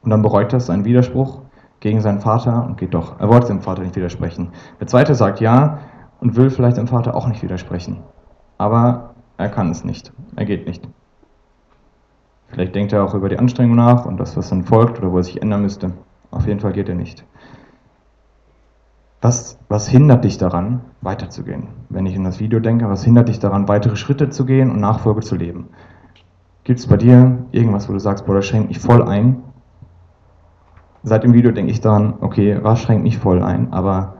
Und 0.00 0.08
dann 0.08 0.22
bereut 0.22 0.50
er 0.54 0.60
seinen 0.60 0.86
Widerspruch 0.86 1.42
gegen 1.80 2.00
seinen 2.00 2.20
Vater 2.20 2.64
und 2.64 2.78
geht 2.78 2.94
doch. 2.94 3.20
Er 3.20 3.28
wollte 3.28 3.48
dem 3.48 3.60
Vater 3.60 3.82
nicht 3.82 3.96
widersprechen. 3.96 4.48
Der 4.80 4.86
zweite 4.86 5.14
sagt 5.14 5.40
ja 5.40 5.78
und 6.20 6.36
will 6.36 6.48
vielleicht 6.48 6.78
dem 6.78 6.88
Vater 6.88 7.14
auch 7.14 7.28
nicht 7.28 7.42
widersprechen. 7.42 7.98
Aber 8.56 9.14
er 9.36 9.50
kann 9.50 9.70
es 9.70 9.84
nicht. 9.84 10.10
Er 10.36 10.46
geht 10.46 10.66
nicht. 10.66 10.88
Vielleicht 12.48 12.74
denkt 12.74 12.94
er 12.94 13.04
auch 13.04 13.14
über 13.14 13.28
die 13.28 13.38
Anstrengung 13.38 13.76
nach 13.76 14.06
und 14.06 14.18
das, 14.18 14.38
was 14.38 14.48
dann 14.48 14.64
folgt 14.64 14.98
oder 14.98 15.12
wo 15.12 15.18
er 15.18 15.22
sich 15.22 15.42
ändern 15.42 15.60
müsste. 15.60 15.92
Auf 16.30 16.46
jeden 16.46 16.60
Fall 16.60 16.72
geht 16.72 16.88
er 16.88 16.94
nicht. 16.94 17.26
Was, 19.22 19.58
was 19.68 19.88
hindert 19.88 20.24
dich 20.24 20.36
daran, 20.36 20.82
weiterzugehen? 21.00 21.68
Wenn 21.88 22.06
ich 22.06 22.14
in 22.14 22.24
das 22.24 22.40
Video 22.40 22.60
denke, 22.60 22.88
was 22.90 23.04
hindert 23.04 23.28
dich 23.28 23.38
daran, 23.38 23.68
weitere 23.68 23.96
Schritte 23.96 24.28
zu 24.28 24.44
gehen 24.44 24.70
und 24.70 24.80
Nachfolge 24.80 25.20
zu 25.20 25.36
leben? 25.36 25.68
Gibt 26.64 26.80
es 26.80 26.86
bei 26.86 26.96
dir 26.96 27.46
irgendwas, 27.52 27.88
wo 27.88 27.92
du 27.92 27.98
sagst, 27.98 28.26
boah, 28.26 28.34
das 28.34 28.46
schränkt 28.46 28.68
mich 28.68 28.78
voll 28.78 29.02
ein? 29.02 29.42
seit 31.02 31.24
dem 31.24 31.34
Video 31.34 31.50
denke 31.50 31.72
ich 31.72 31.80
daran, 31.80 32.14
okay, 32.20 32.58
was 32.62 32.80
schränkt 32.80 33.02
mich 33.02 33.18
voll 33.18 33.42
ein, 33.42 33.72
aber 33.72 34.14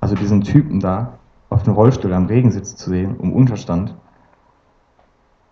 also 0.00 0.14
diesen 0.14 0.42
Typen 0.42 0.80
da 0.80 1.18
auf 1.48 1.62
dem 1.62 1.74
Rollstuhl 1.74 2.12
am 2.12 2.26
Regen 2.26 2.50
sitzen 2.50 2.76
zu 2.76 2.90
sehen, 2.90 3.16
um 3.16 3.32
Unterstand, 3.32 3.94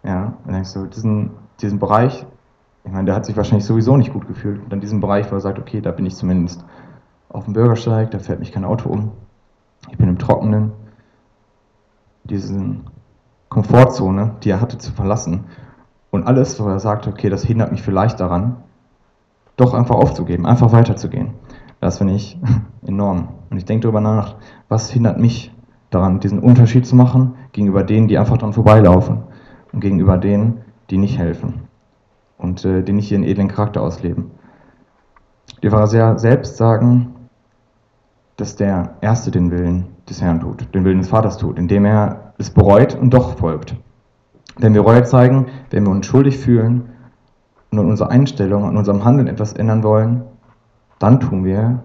ja, 0.02 0.34
dann 0.44 0.54
denkst 0.54 0.74
du, 0.74 0.86
diesen, 0.86 1.30
diesen 1.60 1.78
Bereich, 1.78 2.26
ich 2.84 2.90
meine, 2.90 3.04
der 3.04 3.14
hat 3.14 3.24
sich 3.24 3.36
wahrscheinlich 3.36 3.64
sowieso 3.64 3.96
nicht 3.96 4.12
gut 4.12 4.26
gefühlt, 4.26 4.60
und 4.62 4.72
dann 4.72 4.80
diesen 4.80 5.00
Bereich, 5.00 5.30
wo 5.30 5.36
er 5.36 5.40
sagt, 5.40 5.58
okay, 5.58 5.80
da 5.80 5.92
bin 5.92 6.04
ich 6.04 6.16
zumindest 6.16 6.64
auf 7.32 7.44
dem 7.44 7.54
Bürgersteig, 7.54 8.10
da 8.10 8.18
fährt 8.18 8.40
mich 8.40 8.52
kein 8.52 8.64
Auto 8.64 8.88
um, 8.88 9.12
ich 9.90 9.98
bin 9.98 10.08
im 10.08 10.18
Trockenen, 10.18 10.72
diesen 12.24 12.84
Komfortzone, 13.48 14.36
die 14.42 14.50
er 14.50 14.60
hatte, 14.60 14.78
zu 14.78 14.92
verlassen. 14.92 15.44
Und 16.10 16.26
alles, 16.26 16.60
wo 16.60 16.68
er 16.68 16.78
sagt, 16.78 17.06
okay, 17.06 17.30
das 17.30 17.42
hindert 17.42 17.72
mich 17.72 17.82
vielleicht 17.82 18.20
daran, 18.20 18.56
doch 19.56 19.74
einfach 19.74 19.96
aufzugeben, 19.96 20.46
einfach 20.46 20.72
weiterzugehen. 20.72 21.30
Das 21.80 21.98
finde 21.98 22.14
ich 22.14 22.38
enorm. 22.86 23.28
Und 23.50 23.56
ich 23.56 23.64
denke 23.64 23.82
darüber 23.82 24.00
nach, 24.00 24.36
was 24.68 24.90
hindert 24.90 25.18
mich 25.18 25.54
daran, 25.90 26.20
diesen 26.20 26.38
Unterschied 26.38 26.86
zu 26.86 26.96
machen 26.96 27.34
gegenüber 27.52 27.82
denen, 27.82 28.08
die 28.08 28.18
einfach 28.18 28.38
dran 28.38 28.52
vorbeilaufen 28.52 29.24
und 29.72 29.80
gegenüber 29.80 30.16
denen, 30.16 30.62
die 30.90 30.98
nicht 30.98 31.18
helfen 31.18 31.68
und 32.38 32.64
äh, 32.64 32.82
die 32.82 32.92
nicht 32.92 33.10
ihren 33.10 33.24
edlen 33.24 33.48
Charakter 33.48 33.82
ausleben. 33.82 34.30
Die 35.62 35.70
Pharisäer 35.70 36.18
selbst 36.18 36.56
sagen, 36.56 37.14
dass 38.42 38.56
der 38.56 38.96
Erste 39.02 39.30
den 39.30 39.52
Willen 39.52 39.86
des 40.10 40.20
Herrn 40.20 40.40
tut, 40.40 40.74
den 40.74 40.84
Willen 40.84 40.98
des 40.98 41.10
Vaters 41.10 41.38
tut, 41.38 41.60
indem 41.60 41.84
er 41.84 42.32
es 42.38 42.50
bereut 42.50 42.96
und 42.96 43.14
doch 43.14 43.38
folgt. 43.38 43.76
Wenn 44.58 44.74
wir 44.74 44.80
Reue 44.80 45.04
zeigen, 45.04 45.46
wenn 45.70 45.84
wir 45.84 45.92
uns 45.92 46.06
schuldig 46.06 46.38
fühlen 46.38 46.88
und 47.70 47.78
an 47.78 47.86
unserer 47.86 48.10
Einstellung, 48.10 48.64
an 48.64 48.76
unserem 48.76 49.04
Handeln 49.04 49.28
etwas 49.28 49.52
ändern 49.52 49.84
wollen, 49.84 50.24
dann 50.98 51.20
tun 51.20 51.44
wir, 51.44 51.84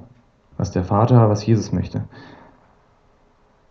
was 0.58 0.72
der 0.72 0.84
Vater, 0.84 1.30
was 1.30 1.46
Jesus 1.46 1.72
möchte. 1.72 2.06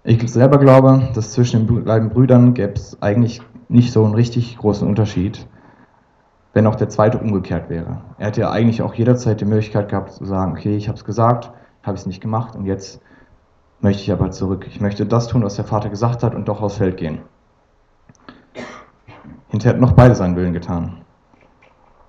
Ich 0.05 0.31
selber 0.31 0.59
glaube, 0.59 1.09
dass 1.12 1.33
zwischen 1.33 1.66
den 1.66 1.85
beiden 1.85 2.11
Brüdern 2.11 2.55
gäbe 2.55 2.75
es 2.75 3.03
eigentlich 3.03 3.42
nicht 3.68 3.92
so 3.92 4.05
einen 4.05 4.14
richtig 4.14 4.59
großen 4.59 4.87
Unterschied, 4.87 5.44
wenn 6.53 6.68
auch 6.68 6.77
der 6.77 6.88
zweite 6.88 7.18
umgekehrt 7.18 7.68
wäre. 7.68 8.03
Er 8.18 8.29
hätte 8.29 8.42
ja 8.42 8.53
eigentlich 8.53 8.81
auch 8.81 8.94
jederzeit 8.94 9.40
die 9.40 9.44
Möglichkeit 9.44 9.88
gehabt 9.88 10.12
zu 10.12 10.25
sagen, 10.25 10.53
okay, 10.53 10.77
ich 10.77 10.87
habe 10.87 10.96
es 10.96 11.05
gesagt, 11.05 11.51
habe 11.87 11.96
es 11.96 12.07
nicht 12.07 12.20
gemacht 12.20 12.57
und 12.57 12.66
jetzt 12.66 13.01
möchte 13.81 14.03
ich 14.03 14.12
aber 14.12 14.31
zurück. 14.31 14.66
Ich 14.68 14.81
möchte 14.81 15.07
das 15.07 15.29
tun, 15.29 15.42
was 15.42 15.57
der 15.57 15.64
Vater 15.64 15.88
gesagt 15.88 16.22
hat 16.22 16.35
und 16.35 16.49
doch 16.49 16.62
aufs 16.62 16.77
Feld 16.77 16.96
gehen. 16.96 17.20
Hinterher 19.49 19.75
hätten 19.75 19.85
noch 19.85 19.92
beide 19.92 20.14
seinen 20.14 20.37
Willen 20.37 20.53
getan. 20.53 21.03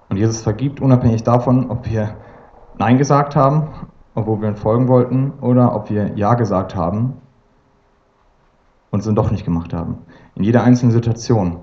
Und 0.10 0.18
Jesus 0.18 0.42
vergibt 0.42 0.80
unabhängig 0.80 1.24
davon, 1.24 1.70
ob 1.70 1.90
wir 1.90 2.16
Nein 2.78 2.98
gesagt 2.98 3.36
haben, 3.36 3.68
obwohl 4.16 4.42
wir 4.42 4.50
ihm 4.50 4.56
folgen 4.56 4.88
wollten, 4.88 5.32
oder 5.42 5.76
ob 5.76 5.90
wir 5.90 6.16
Ja 6.16 6.34
gesagt 6.36 6.76
haben 6.76 7.22
und 8.90 9.00
es 9.00 9.06
dann 9.06 9.16
doch 9.16 9.32
nicht 9.32 9.46
gemacht 9.46 9.74
haben. 9.74 10.00
In 10.36 10.44
jeder 10.44 10.64
einzelnen 10.64 10.92
Situation. 10.92 11.60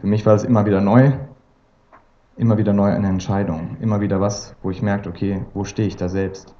Für 0.00 0.06
mich 0.06 0.26
war 0.26 0.34
es 0.34 0.44
immer 0.44 0.66
wieder 0.66 0.80
neu, 0.80 1.12
immer 2.36 2.58
wieder 2.58 2.72
neu 2.72 2.92
eine 2.92 3.08
Entscheidung, 3.08 3.76
immer 3.80 4.00
wieder 4.00 4.20
was, 4.20 4.54
wo 4.62 4.70
ich 4.70 4.82
merkte, 4.82 5.08
okay, 5.08 5.44
wo 5.54 5.64
stehe 5.64 5.88
ich 5.88 5.96
da 5.96 6.08
selbst? 6.08 6.54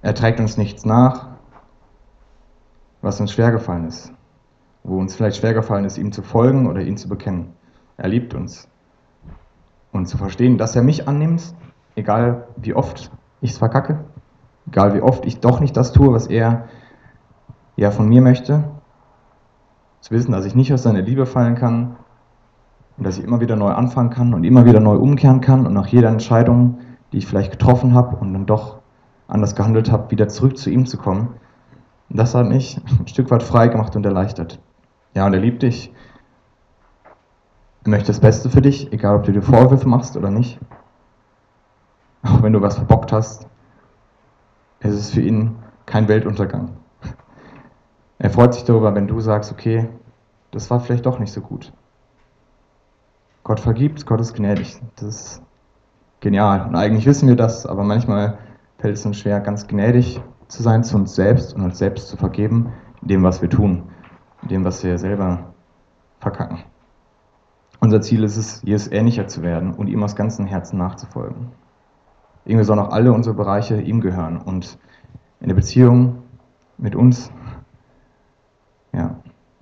Er 0.00 0.14
trägt 0.14 0.38
uns 0.38 0.56
nichts 0.56 0.84
nach, 0.84 1.26
was 3.02 3.20
uns 3.20 3.32
schwergefallen 3.32 3.86
ist, 3.86 4.12
wo 4.84 4.98
uns 4.98 5.14
vielleicht 5.14 5.38
schwergefallen 5.38 5.84
ist, 5.84 5.98
ihm 5.98 6.12
zu 6.12 6.22
folgen 6.22 6.68
oder 6.68 6.80
ihn 6.80 6.96
zu 6.96 7.08
bekennen. 7.08 7.52
Er 7.96 8.08
liebt 8.08 8.34
uns. 8.34 8.68
Und 9.92 10.06
zu 10.06 10.18
verstehen, 10.18 10.58
dass 10.58 10.76
er 10.76 10.82
mich 10.82 11.08
annimmt, 11.08 11.54
egal 11.96 12.46
wie 12.56 12.74
oft 12.74 13.10
ich 13.40 13.52
es 13.52 13.58
verkacke, 13.58 14.04
egal 14.68 14.94
wie 14.94 15.00
oft 15.00 15.26
ich 15.26 15.40
doch 15.40 15.60
nicht 15.60 15.76
das 15.76 15.92
tue, 15.92 16.12
was 16.12 16.26
er 16.26 16.68
ja 17.76 17.90
von 17.90 18.08
mir 18.08 18.20
möchte, 18.20 18.64
zu 20.00 20.12
wissen, 20.12 20.32
dass 20.32 20.44
ich 20.44 20.54
nicht 20.54 20.72
aus 20.72 20.82
seiner 20.82 21.02
Liebe 21.02 21.26
fallen 21.26 21.56
kann 21.56 21.96
und 22.96 23.04
dass 23.04 23.18
ich 23.18 23.24
immer 23.24 23.40
wieder 23.40 23.56
neu 23.56 23.70
anfangen 23.70 24.10
kann 24.10 24.34
und 24.34 24.44
immer 24.44 24.64
wieder 24.64 24.80
neu 24.80 24.96
umkehren 24.96 25.40
kann 25.40 25.66
und 25.66 25.72
nach 25.72 25.86
jeder 25.86 26.10
Entscheidung, 26.10 26.78
die 27.12 27.18
ich 27.18 27.26
vielleicht 27.26 27.50
getroffen 27.50 27.94
habe 27.94 28.16
und 28.16 28.32
dann 28.32 28.46
doch 28.46 28.77
anders 29.28 29.54
gehandelt 29.54 29.92
habe, 29.92 30.10
wieder 30.10 30.28
zurück 30.28 30.58
zu 30.58 30.70
ihm 30.70 30.86
zu 30.86 30.96
kommen. 30.98 31.34
Und 32.08 32.18
das 32.18 32.34
hat 32.34 32.46
mich 32.48 32.80
ein 32.98 33.06
Stück 33.06 33.30
weit 33.30 33.42
frei 33.42 33.68
gemacht 33.68 33.94
und 33.94 34.04
erleichtert. 34.04 34.58
Ja, 35.14 35.26
und 35.26 35.34
er 35.34 35.40
liebt 35.40 35.62
dich. 35.62 35.92
Er 37.84 37.90
möchte 37.90 38.08
das 38.08 38.20
Beste 38.20 38.50
für 38.50 38.62
dich, 38.62 38.92
egal 38.92 39.16
ob 39.16 39.24
du 39.24 39.32
dir 39.32 39.42
Vorwürfe 39.42 39.88
machst 39.88 40.16
oder 40.16 40.30
nicht. 40.30 40.58
Auch 42.22 42.42
wenn 42.42 42.52
du 42.52 42.60
was 42.60 42.76
verbockt 42.76 43.12
hast, 43.12 43.46
es 44.80 44.94
ist 44.94 45.14
für 45.14 45.20
ihn 45.20 45.56
kein 45.86 46.08
Weltuntergang. 46.08 46.76
Er 48.18 48.30
freut 48.30 48.54
sich 48.54 48.64
darüber, 48.64 48.94
wenn 48.94 49.06
du 49.06 49.20
sagst, 49.20 49.52
okay, 49.52 49.88
das 50.50 50.70
war 50.70 50.80
vielleicht 50.80 51.06
doch 51.06 51.18
nicht 51.18 51.32
so 51.32 51.40
gut. 51.40 51.72
Gott 53.44 53.60
vergibt, 53.60 54.04
Gott 54.06 54.20
ist 54.20 54.34
gnädig. 54.34 54.80
Das 54.96 55.08
ist 55.08 55.42
genial. 56.20 56.66
Und 56.66 56.74
eigentlich 56.74 57.06
wissen 57.06 57.28
wir 57.28 57.36
das, 57.36 57.64
aber 57.64 57.84
manchmal 57.84 58.38
fällt 58.78 58.96
es 58.96 59.04
uns 59.04 59.18
schwer, 59.18 59.40
ganz 59.40 59.66
gnädig 59.66 60.20
zu 60.48 60.62
sein 60.62 60.82
zu 60.82 60.96
uns 60.96 61.14
selbst 61.14 61.54
und 61.54 61.62
uns 61.62 61.78
selbst 61.78 62.08
zu 62.08 62.16
vergeben, 62.16 62.72
in 63.02 63.08
dem, 63.08 63.22
was 63.22 63.42
wir 63.42 63.50
tun, 63.50 63.84
in 64.42 64.48
dem, 64.48 64.64
was 64.64 64.82
wir 64.82 64.98
selber 64.98 65.52
verkacken. 66.20 66.60
Unser 67.80 68.00
Ziel 68.00 68.24
ist 68.24 68.36
es, 68.36 68.62
Jesus 68.62 68.90
ähnlicher 68.90 69.26
zu 69.28 69.42
werden 69.42 69.74
und 69.74 69.88
ihm 69.88 70.02
aus 70.02 70.16
ganzem 70.16 70.46
Herzen 70.46 70.78
nachzufolgen. 70.78 71.52
Irgendwie 72.44 72.64
sollen 72.64 72.80
auch 72.80 72.90
alle 72.90 73.12
unsere 73.12 73.36
Bereiche 73.36 73.80
ihm 73.80 74.00
gehören 74.00 74.38
und 74.38 74.78
in 75.40 75.48
der 75.48 75.54
Beziehung 75.54 76.22
mit 76.78 76.96
uns 76.96 77.30
ja, 78.92 79.16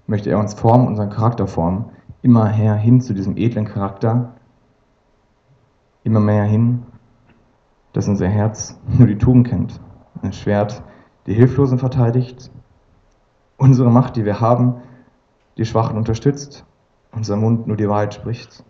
möchte 0.07 0.31
er 0.31 0.39
uns 0.39 0.55
formen, 0.55 0.87
unseren 0.87 1.11
Charakter 1.11 1.47
formen, 1.47 1.87
immer 2.23 2.45
mehr 2.57 2.75
hin 2.75 3.01
zu 3.01 3.13
diesem 3.13 3.37
edlen 3.37 3.67
Charakter, 3.67 4.35
immer 6.05 6.21
mehr 6.21 6.45
hin, 6.45 6.85
dass 7.97 8.09
unser 8.09 8.29
Herz 8.29 8.79
nur 8.99 9.07
die 9.07 9.17
Tugend 9.17 9.49
kennt. 9.49 9.81
Ein 10.21 10.35
Schwert, 10.35 10.83
die 11.27 11.33
Hilflosen 11.33 11.79
verteidigt, 11.79 12.51
unsere 13.57 13.91
Macht, 13.91 14.17
die 14.17 14.27
wir 14.27 14.39
haben, 14.39 14.75
die 15.57 15.65
Schwachen 15.65 15.97
unterstützt, 15.97 16.67
unser 17.13 17.37
Mund 17.37 17.67
nur 17.67 17.79
die 17.79 17.89
Wahrheit 17.89 18.13
spricht, 18.13 18.63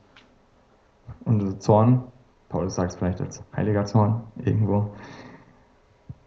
unser 1.24 1.58
Zorn, 1.58 2.04
Paulus 2.48 2.76
sagt 2.76 2.92
es 2.92 2.96
vielleicht 2.96 3.20
als 3.20 3.42
heiliger 3.56 3.84
Zorn 3.84 4.22
irgendwo, 4.36 4.92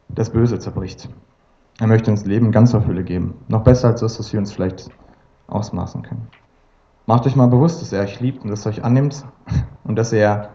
das 0.09 0.29
Böse 0.29 0.59
zerbricht. 0.59 1.09
Er 1.79 1.87
möchte 1.87 2.11
uns 2.11 2.25
Leben 2.25 2.51
ganz 2.51 2.75
auf 2.75 2.83
Fülle 2.83 3.05
geben. 3.05 3.35
Noch 3.47 3.63
besser 3.63 3.87
als 3.87 4.01
das, 4.01 4.19
was 4.19 4.33
wir 4.33 4.41
uns 4.41 4.51
vielleicht 4.51 4.89
ausmaßen 5.47 6.01
können. 6.01 6.27
Macht 7.05 7.25
euch 7.25 7.37
mal 7.37 7.47
bewusst, 7.47 7.81
dass 7.81 7.93
er 7.93 8.01
euch 8.01 8.19
liebt 8.19 8.43
und 8.43 8.49
dass 8.49 8.65
er 8.65 8.73
euch 8.73 8.83
annimmt 8.83 9.23
und 9.85 9.95
dass 9.95 10.11
er 10.11 10.49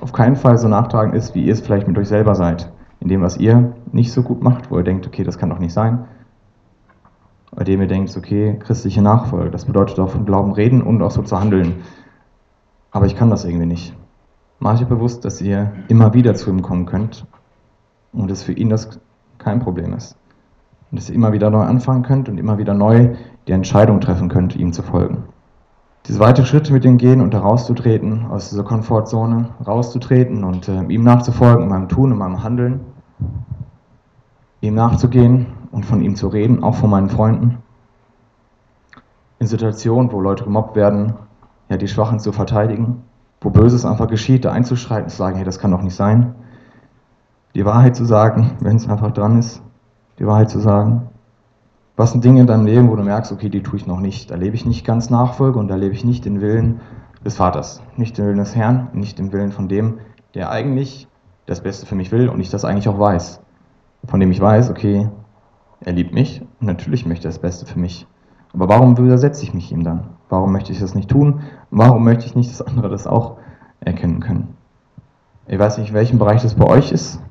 auf 0.00 0.12
keinen 0.12 0.36
Fall 0.36 0.58
so 0.58 0.68
nachtragend 0.68 1.14
ist, 1.14 1.34
wie 1.34 1.44
ihr 1.44 1.52
es 1.52 1.60
vielleicht 1.60 1.88
mit 1.88 1.98
euch 1.98 2.08
selber 2.08 2.34
seid. 2.34 2.72
In 3.00 3.08
dem, 3.08 3.22
was 3.22 3.36
ihr 3.36 3.74
nicht 3.92 4.12
so 4.12 4.22
gut 4.22 4.42
macht, 4.42 4.70
wo 4.70 4.78
ihr 4.78 4.84
denkt, 4.84 5.06
okay, 5.06 5.24
das 5.24 5.38
kann 5.38 5.50
doch 5.50 5.58
nicht 5.58 5.72
sein. 5.72 6.06
Bei 7.54 7.64
dem 7.64 7.80
ihr 7.80 7.88
denkt, 7.88 8.14
okay, 8.16 8.58
christliche 8.58 9.02
Nachfolge, 9.02 9.50
das 9.50 9.64
bedeutet 9.64 9.98
auch 9.98 10.10
von 10.10 10.26
Glauben 10.26 10.52
reden 10.52 10.82
und 10.82 11.02
auch 11.02 11.10
so 11.10 11.22
zu 11.22 11.38
handeln. 11.38 11.82
Aber 12.90 13.06
ich 13.06 13.16
kann 13.16 13.30
das 13.30 13.44
irgendwie 13.44 13.66
nicht. 13.66 13.94
Macht 14.58 14.82
euch 14.82 14.88
bewusst, 14.88 15.24
dass 15.24 15.40
ihr 15.40 15.72
immer 15.88 16.14
wieder 16.14 16.34
zu 16.34 16.50
ihm 16.50 16.62
kommen 16.62 16.86
könnt 16.86 17.26
und 18.12 18.30
dass 18.30 18.42
für 18.42 18.52
ihn 18.52 18.70
das 18.70 18.98
kein 19.38 19.60
Problem 19.60 19.92
ist. 19.92 20.16
Und 20.90 20.98
dass 21.00 21.08
ihr 21.10 21.14
immer 21.14 21.32
wieder 21.32 21.50
neu 21.50 21.62
anfangen 21.62 22.02
könnt 22.02 22.28
und 22.28 22.38
immer 22.38 22.58
wieder 22.58 22.74
neu 22.74 23.16
die 23.46 23.52
Entscheidung 23.52 24.00
treffen 24.00 24.28
könnt, 24.28 24.56
ihm 24.56 24.72
zu 24.72 24.82
folgen. 24.82 25.24
Diese 26.06 26.20
weitere 26.20 26.46
Schritte 26.46 26.72
mit 26.72 26.84
ihm 26.84 26.98
gehen 26.98 27.20
und 27.20 27.34
da 27.34 27.40
rauszutreten, 27.40 28.26
aus 28.26 28.50
dieser 28.50 28.62
Komfortzone 28.62 29.50
rauszutreten 29.66 30.44
und 30.44 30.68
äh, 30.68 30.82
ihm 30.84 31.02
nachzufolgen, 31.02 31.64
in 31.64 31.68
meinem 31.68 31.88
Tun, 31.88 32.12
in 32.12 32.18
meinem 32.18 32.42
Handeln, 32.42 32.80
ihm 34.60 34.74
nachzugehen 34.74 35.46
und 35.72 35.84
von 35.84 36.00
ihm 36.00 36.14
zu 36.14 36.28
reden, 36.28 36.62
auch 36.62 36.76
von 36.76 36.90
meinen 36.90 37.10
Freunden. 37.10 37.58
In 39.38 39.46
Situationen, 39.46 40.12
wo 40.12 40.20
Leute 40.20 40.44
gemobbt 40.44 40.76
werden, 40.76 41.14
ja, 41.68 41.76
die 41.76 41.88
Schwachen 41.88 42.20
zu 42.20 42.32
verteidigen, 42.32 43.02
wo 43.40 43.50
Böses 43.50 43.84
einfach 43.84 44.08
geschieht, 44.08 44.44
da 44.44 44.52
einzuschreiten, 44.52 45.08
zu 45.08 45.16
sagen, 45.16 45.36
hey, 45.36 45.44
das 45.44 45.58
kann 45.58 45.72
doch 45.72 45.82
nicht 45.82 45.96
sein 45.96 46.34
die 47.56 47.64
Wahrheit 47.64 47.96
zu 47.96 48.04
sagen, 48.04 48.50
wenn 48.60 48.76
es 48.76 48.86
einfach 48.86 49.12
dran 49.12 49.38
ist, 49.38 49.62
die 50.18 50.26
Wahrheit 50.26 50.50
zu 50.50 50.60
sagen. 50.60 51.08
Was 51.96 52.12
sind 52.12 52.22
Dinge 52.24 52.42
in 52.42 52.46
deinem 52.46 52.66
Leben, 52.66 52.90
wo 52.90 52.96
du 52.96 53.02
merkst, 53.02 53.32
okay, 53.32 53.48
die 53.48 53.62
tue 53.62 53.78
ich 53.78 53.86
noch 53.86 54.00
nicht, 54.00 54.30
da 54.30 54.34
lebe 54.34 54.54
ich 54.54 54.66
nicht 54.66 54.84
ganz 54.84 55.08
Nachfolge 55.08 55.58
und 55.58 55.68
da 55.68 55.76
lebe 55.76 55.94
ich 55.94 56.04
nicht 56.04 56.26
den 56.26 56.42
Willen 56.42 56.82
des 57.24 57.36
Vaters, 57.36 57.82
nicht 57.96 58.18
den 58.18 58.26
Willen 58.26 58.36
des 58.36 58.54
Herrn, 58.54 58.88
nicht 58.92 59.18
den 59.18 59.32
Willen 59.32 59.50
von 59.50 59.66
dem, 59.66 60.00
der 60.34 60.50
eigentlich 60.50 61.08
das 61.46 61.62
Beste 61.62 61.86
für 61.86 61.94
mich 61.94 62.12
will 62.12 62.28
und 62.28 62.38
ich 62.40 62.50
das 62.50 62.66
eigentlich 62.66 62.90
auch 62.90 62.98
weiß. 62.98 63.40
Von 64.04 64.20
dem 64.20 64.30
ich 64.30 64.40
weiß, 64.40 64.70
okay, 64.70 65.08
er 65.80 65.92
liebt 65.94 66.12
mich 66.12 66.42
und 66.60 66.66
natürlich 66.66 67.06
möchte 67.06 67.28
er 67.28 67.30
das 67.30 67.38
Beste 67.38 67.64
für 67.64 67.78
mich. 67.78 68.06
Aber 68.52 68.68
warum 68.68 68.98
widersetze 68.98 69.42
ich 69.42 69.54
mich 69.54 69.72
ihm 69.72 69.82
dann? 69.82 70.10
Warum 70.28 70.52
möchte 70.52 70.72
ich 70.72 70.80
das 70.80 70.94
nicht 70.94 71.08
tun? 71.08 71.40
Warum 71.70 72.04
möchte 72.04 72.26
ich 72.26 72.36
nicht, 72.36 72.50
dass 72.50 72.60
andere 72.60 72.90
das 72.90 73.06
auch 73.06 73.38
erkennen 73.80 74.20
können? 74.20 74.54
Ich 75.46 75.58
weiß 75.58 75.78
nicht, 75.78 75.88
in 75.88 75.94
welchem 75.94 76.18
Bereich 76.18 76.42
das 76.42 76.56
bei 76.56 76.66
euch 76.66 76.92
ist, 76.92 77.22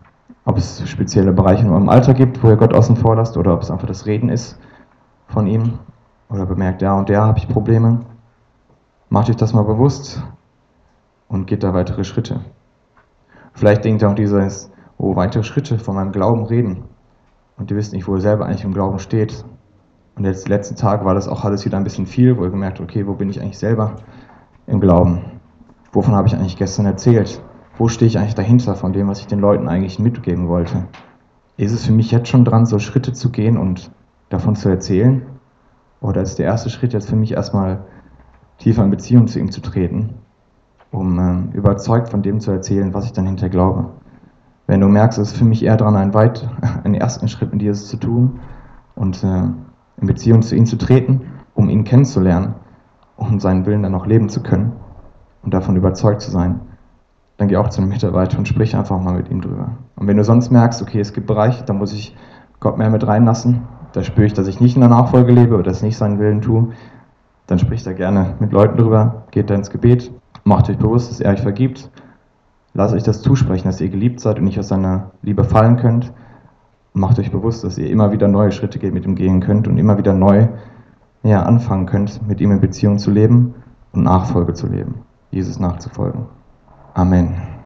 ob 0.46 0.58
es 0.58 0.88
spezielle 0.88 1.34
Bereiche 1.34 1.64
in 1.64 1.72
eurem 1.72 1.90
Alter 1.90 2.14
gibt, 2.14 2.44
wo 2.44 2.50
ihr 2.50 2.56
Gott 2.56 2.74
außen 2.74 2.96
vor 2.96 3.16
lasst, 3.16 3.36
oder 3.36 3.54
ob 3.54 3.62
es 3.62 3.72
einfach 3.72 3.88
das 3.88 4.06
Reden 4.06 4.30
ist 4.30 4.60
von 5.28 5.48
ihm, 5.48 5.80
oder 6.30 6.46
bemerkt, 6.46 6.82
ja 6.82 6.94
und 6.94 7.10
der 7.10 7.24
habe 7.24 7.40
ich 7.40 7.48
Probleme. 7.48 8.02
Macht 9.10 9.30
euch 9.30 9.36
das 9.36 9.54
mal 9.54 9.64
bewusst 9.64 10.24
und 11.28 11.48
geht 11.48 11.64
da 11.64 11.74
weitere 11.74 12.04
Schritte. 12.04 12.42
Vielleicht 13.54 13.86
denkt 13.86 14.04
auch 14.04 14.16
dieses, 14.16 14.72
oh, 14.98 15.16
weitere 15.16 15.44
Schritte 15.44 15.80
von 15.80 15.96
meinem 15.96 16.12
Glauben 16.12 16.46
reden. 16.46 16.84
Und 17.58 17.72
ihr 17.72 17.78
wisst 17.78 17.94
nicht, 17.94 18.08
wo 18.08 18.16
ihr 18.16 18.22
selber 18.22 18.46
eigentlich 18.46 18.66
im 18.66 18.74
Glauben 18.74 19.00
steht. 19.00 19.46
Und 20.16 20.26
jetzt, 20.26 20.48
letzten 20.48 20.76
Tage 20.76 21.06
war 21.06 21.14
das 21.14 21.28
auch 21.28 21.44
alles 21.44 21.66
wieder 21.66 21.78
ein 21.78 21.84
bisschen 21.84 22.06
viel, 22.06 22.38
wo 22.38 22.44
ihr 22.44 22.50
gemerkt 22.50 22.82
okay, 22.82 23.08
wo 23.08 23.14
bin 23.14 23.30
ich 23.30 23.42
eigentlich 23.42 23.58
selber 23.58 23.96
im 24.68 24.80
Glauben? 24.80 25.40
Wovon 25.92 26.16
habe 26.16 26.28
ich 26.28 26.36
eigentlich 26.36 26.58
gestern 26.58 26.86
erzählt? 26.86 27.42
Wo 27.78 27.88
stehe 27.88 28.08
ich 28.08 28.18
eigentlich 28.18 28.36
dahinter 28.36 28.76
von 28.76 28.94
dem, 28.94 29.08
was 29.08 29.20
ich 29.20 29.28
den 29.28 29.40
Leuten 29.40 29.68
eigentlich 29.68 30.00
mitgeben 30.00 30.48
wollte? 30.48 30.86
Ist 31.58 31.72
es 31.72 31.86
für 31.86 31.92
mich 31.92 32.12
jetzt 32.12 32.30
schon 32.30 32.46
dran, 32.46 32.66
so 32.66 32.80
Schritte 32.80 33.14
zu 33.14 33.32
gehen 33.32 33.58
und 33.58 33.92
davon 34.30 34.56
zu 34.56 34.70
erzählen? 34.70 35.24
Oder 36.02 36.22
ist 36.22 36.40
der 36.40 36.46
erste 36.46 36.70
Schritt 36.70 36.94
jetzt 36.94 37.10
für 37.10 37.16
mich 37.16 37.34
erstmal 37.34 37.86
tiefer 38.58 38.84
in 38.84 38.92
Beziehung 38.92 39.28
zu 39.28 39.40
ihm 39.40 39.52
zu 39.52 39.62
treten, 39.62 40.16
um 40.92 41.20
äh, 41.20 41.58
überzeugt 41.58 42.10
von 42.10 42.22
dem 42.22 42.40
zu 42.40 42.52
erzählen, 42.52 42.94
was 42.94 43.06
ich 43.06 43.14
dann 43.14 43.26
hinter 43.26 43.50
glaube? 43.50 43.90
Wenn 44.68 44.82
du 44.82 44.88
merkst, 44.88 45.20
es 45.20 45.32
ist 45.32 45.38
für 45.38 45.46
mich 45.46 45.64
eher 45.64 45.78
dran, 45.78 45.96
einen, 45.96 46.14
weit, 46.14 46.48
einen 46.84 46.96
ersten 46.96 47.28
Schritt 47.28 47.52
mit 47.52 47.62
Jesus 47.62 47.88
zu 47.88 47.98
tun 47.98 48.40
und 48.96 49.24
äh, 49.24 49.44
in 49.98 50.08
Beziehung 50.08 50.42
zu 50.42 50.56
ihm 50.56 50.66
zu 50.66 50.78
treten, 50.78 51.22
um 51.54 51.70
ihn 51.70 51.84
kennenzulernen, 51.84 52.56
um 53.18 53.40
seinen 53.40 53.66
Willen 53.66 53.84
dann 53.84 53.96
auch 53.96 54.06
leben 54.06 54.30
zu 54.30 54.42
können 54.42 54.74
und 55.44 55.54
davon 55.54 55.76
überzeugt 55.76 56.22
zu 56.22 56.32
sein, 56.32 56.60
dann 57.38 57.48
geh 57.48 57.58
auch 57.58 57.70
zu 57.70 57.82
einem 57.82 57.90
Mitarbeiter 57.90 58.38
und 58.38 58.48
sprich 58.48 58.76
einfach 58.76 59.00
mal 59.00 59.14
mit 59.14 59.30
ihm 59.30 59.42
drüber. 59.42 59.78
Und 59.96 60.08
wenn 60.08 60.18
du 60.18 60.24
sonst 60.24 60.52
merkst, 60.52 60.82
okay, 60.82 61.00
es 61.00 61.14
gibt 61.14 61.28
Bereiche, 61.28 61.64
da 61.66 61.74
muss 61.74 61.94
ich 61.94 62.16
Gott 62.60 62.78
mehr 62.78 62.90
mit 62.90 63.06
reinlassen, 63.06 63.64
da 63.94 64.04
spüre 64.04 64.28
ich, 64.28 64.34
dass 64.34 64.48
ich 64.48 64.60
nicht 64.60 64.76
in 64.76 64.82
der 64.82 64.90
Nachfolge 64.90 65.32
lebe 65.32 65.56
oder 65.56 65.64
dass 65.64 65.78
ich 65.78 65.84
nicht 65.84 65.98
seinen 65.98 66.20
Willen 66.20 66.42
tue, 66.42 66.70
dann 67.48 67.60
sprich 67.60 67.84
da 67.84 67.94
gerne 67.94 68.36
mit 68.40 68.52
Leuten 68.52 68.78
drüber, 68.78 69.24
geht 69.32 69.50
da 69.50 69.56
ins 69.56 69.70
Gebet, 69.70 70.12
macht 70.44 70.70
euch 70.70 70.78
bewusst, 70.78 71.12
dass 71.12 71.20
er 71.20 71.34
euch 71.34 71.42
vergibt, 71.42 71.90
lasst 72.74 72.94
euch 72.94 73.04
das 73.04 73.22
zusprechen, 73.22 73.68
dass 73.68 73.82
ihr 73.82 73.90
geliebt 73.90 74.20
seid 74.20 74.38
und 74.38 74.46
nicht 74.46 74.60
aus 74.60 74.70
seiner 74.70 75.12
Liebe 75.22 75.44
fallen 75.44 75.78
könnt. 75.78 76.14
Macht 76.94 77.20
euch 77.20 77.32
bewusst, 77.32 77.64
dass 77.64 77.78
ihr 77.78 77.90
immer 77.90 78.14
wieder 78.14 78.30
neue 78.30 78.52
Schritte 78.52 78.80
mit 78.92 79.06
ihm 79.06 79.16
gehen 79.16 79.42
könnt 79.42 79.68
und 79.68 79.78
immer 79.78 79.98
wieder 79.98 80.14
neu 80.14 80.48
ja, 81.24 81.44
anfangen 81.44 81.88
könnt, 81.88 82.26
mit 82.26 82.40
ihm 82.40 82.52
in 82.52 82.62
Beziehung 82.62 83.00
zu 83.00 83.12
leben 83.12 83.56
und 83.92 84.04
Nachfolge 84.04 84.54
zu 84.54 84.68
leben, 84.68 85.02
Jesus 85.32 85.60
nachzufolgen. 85.60 86.28
Amen. 86.96 87.55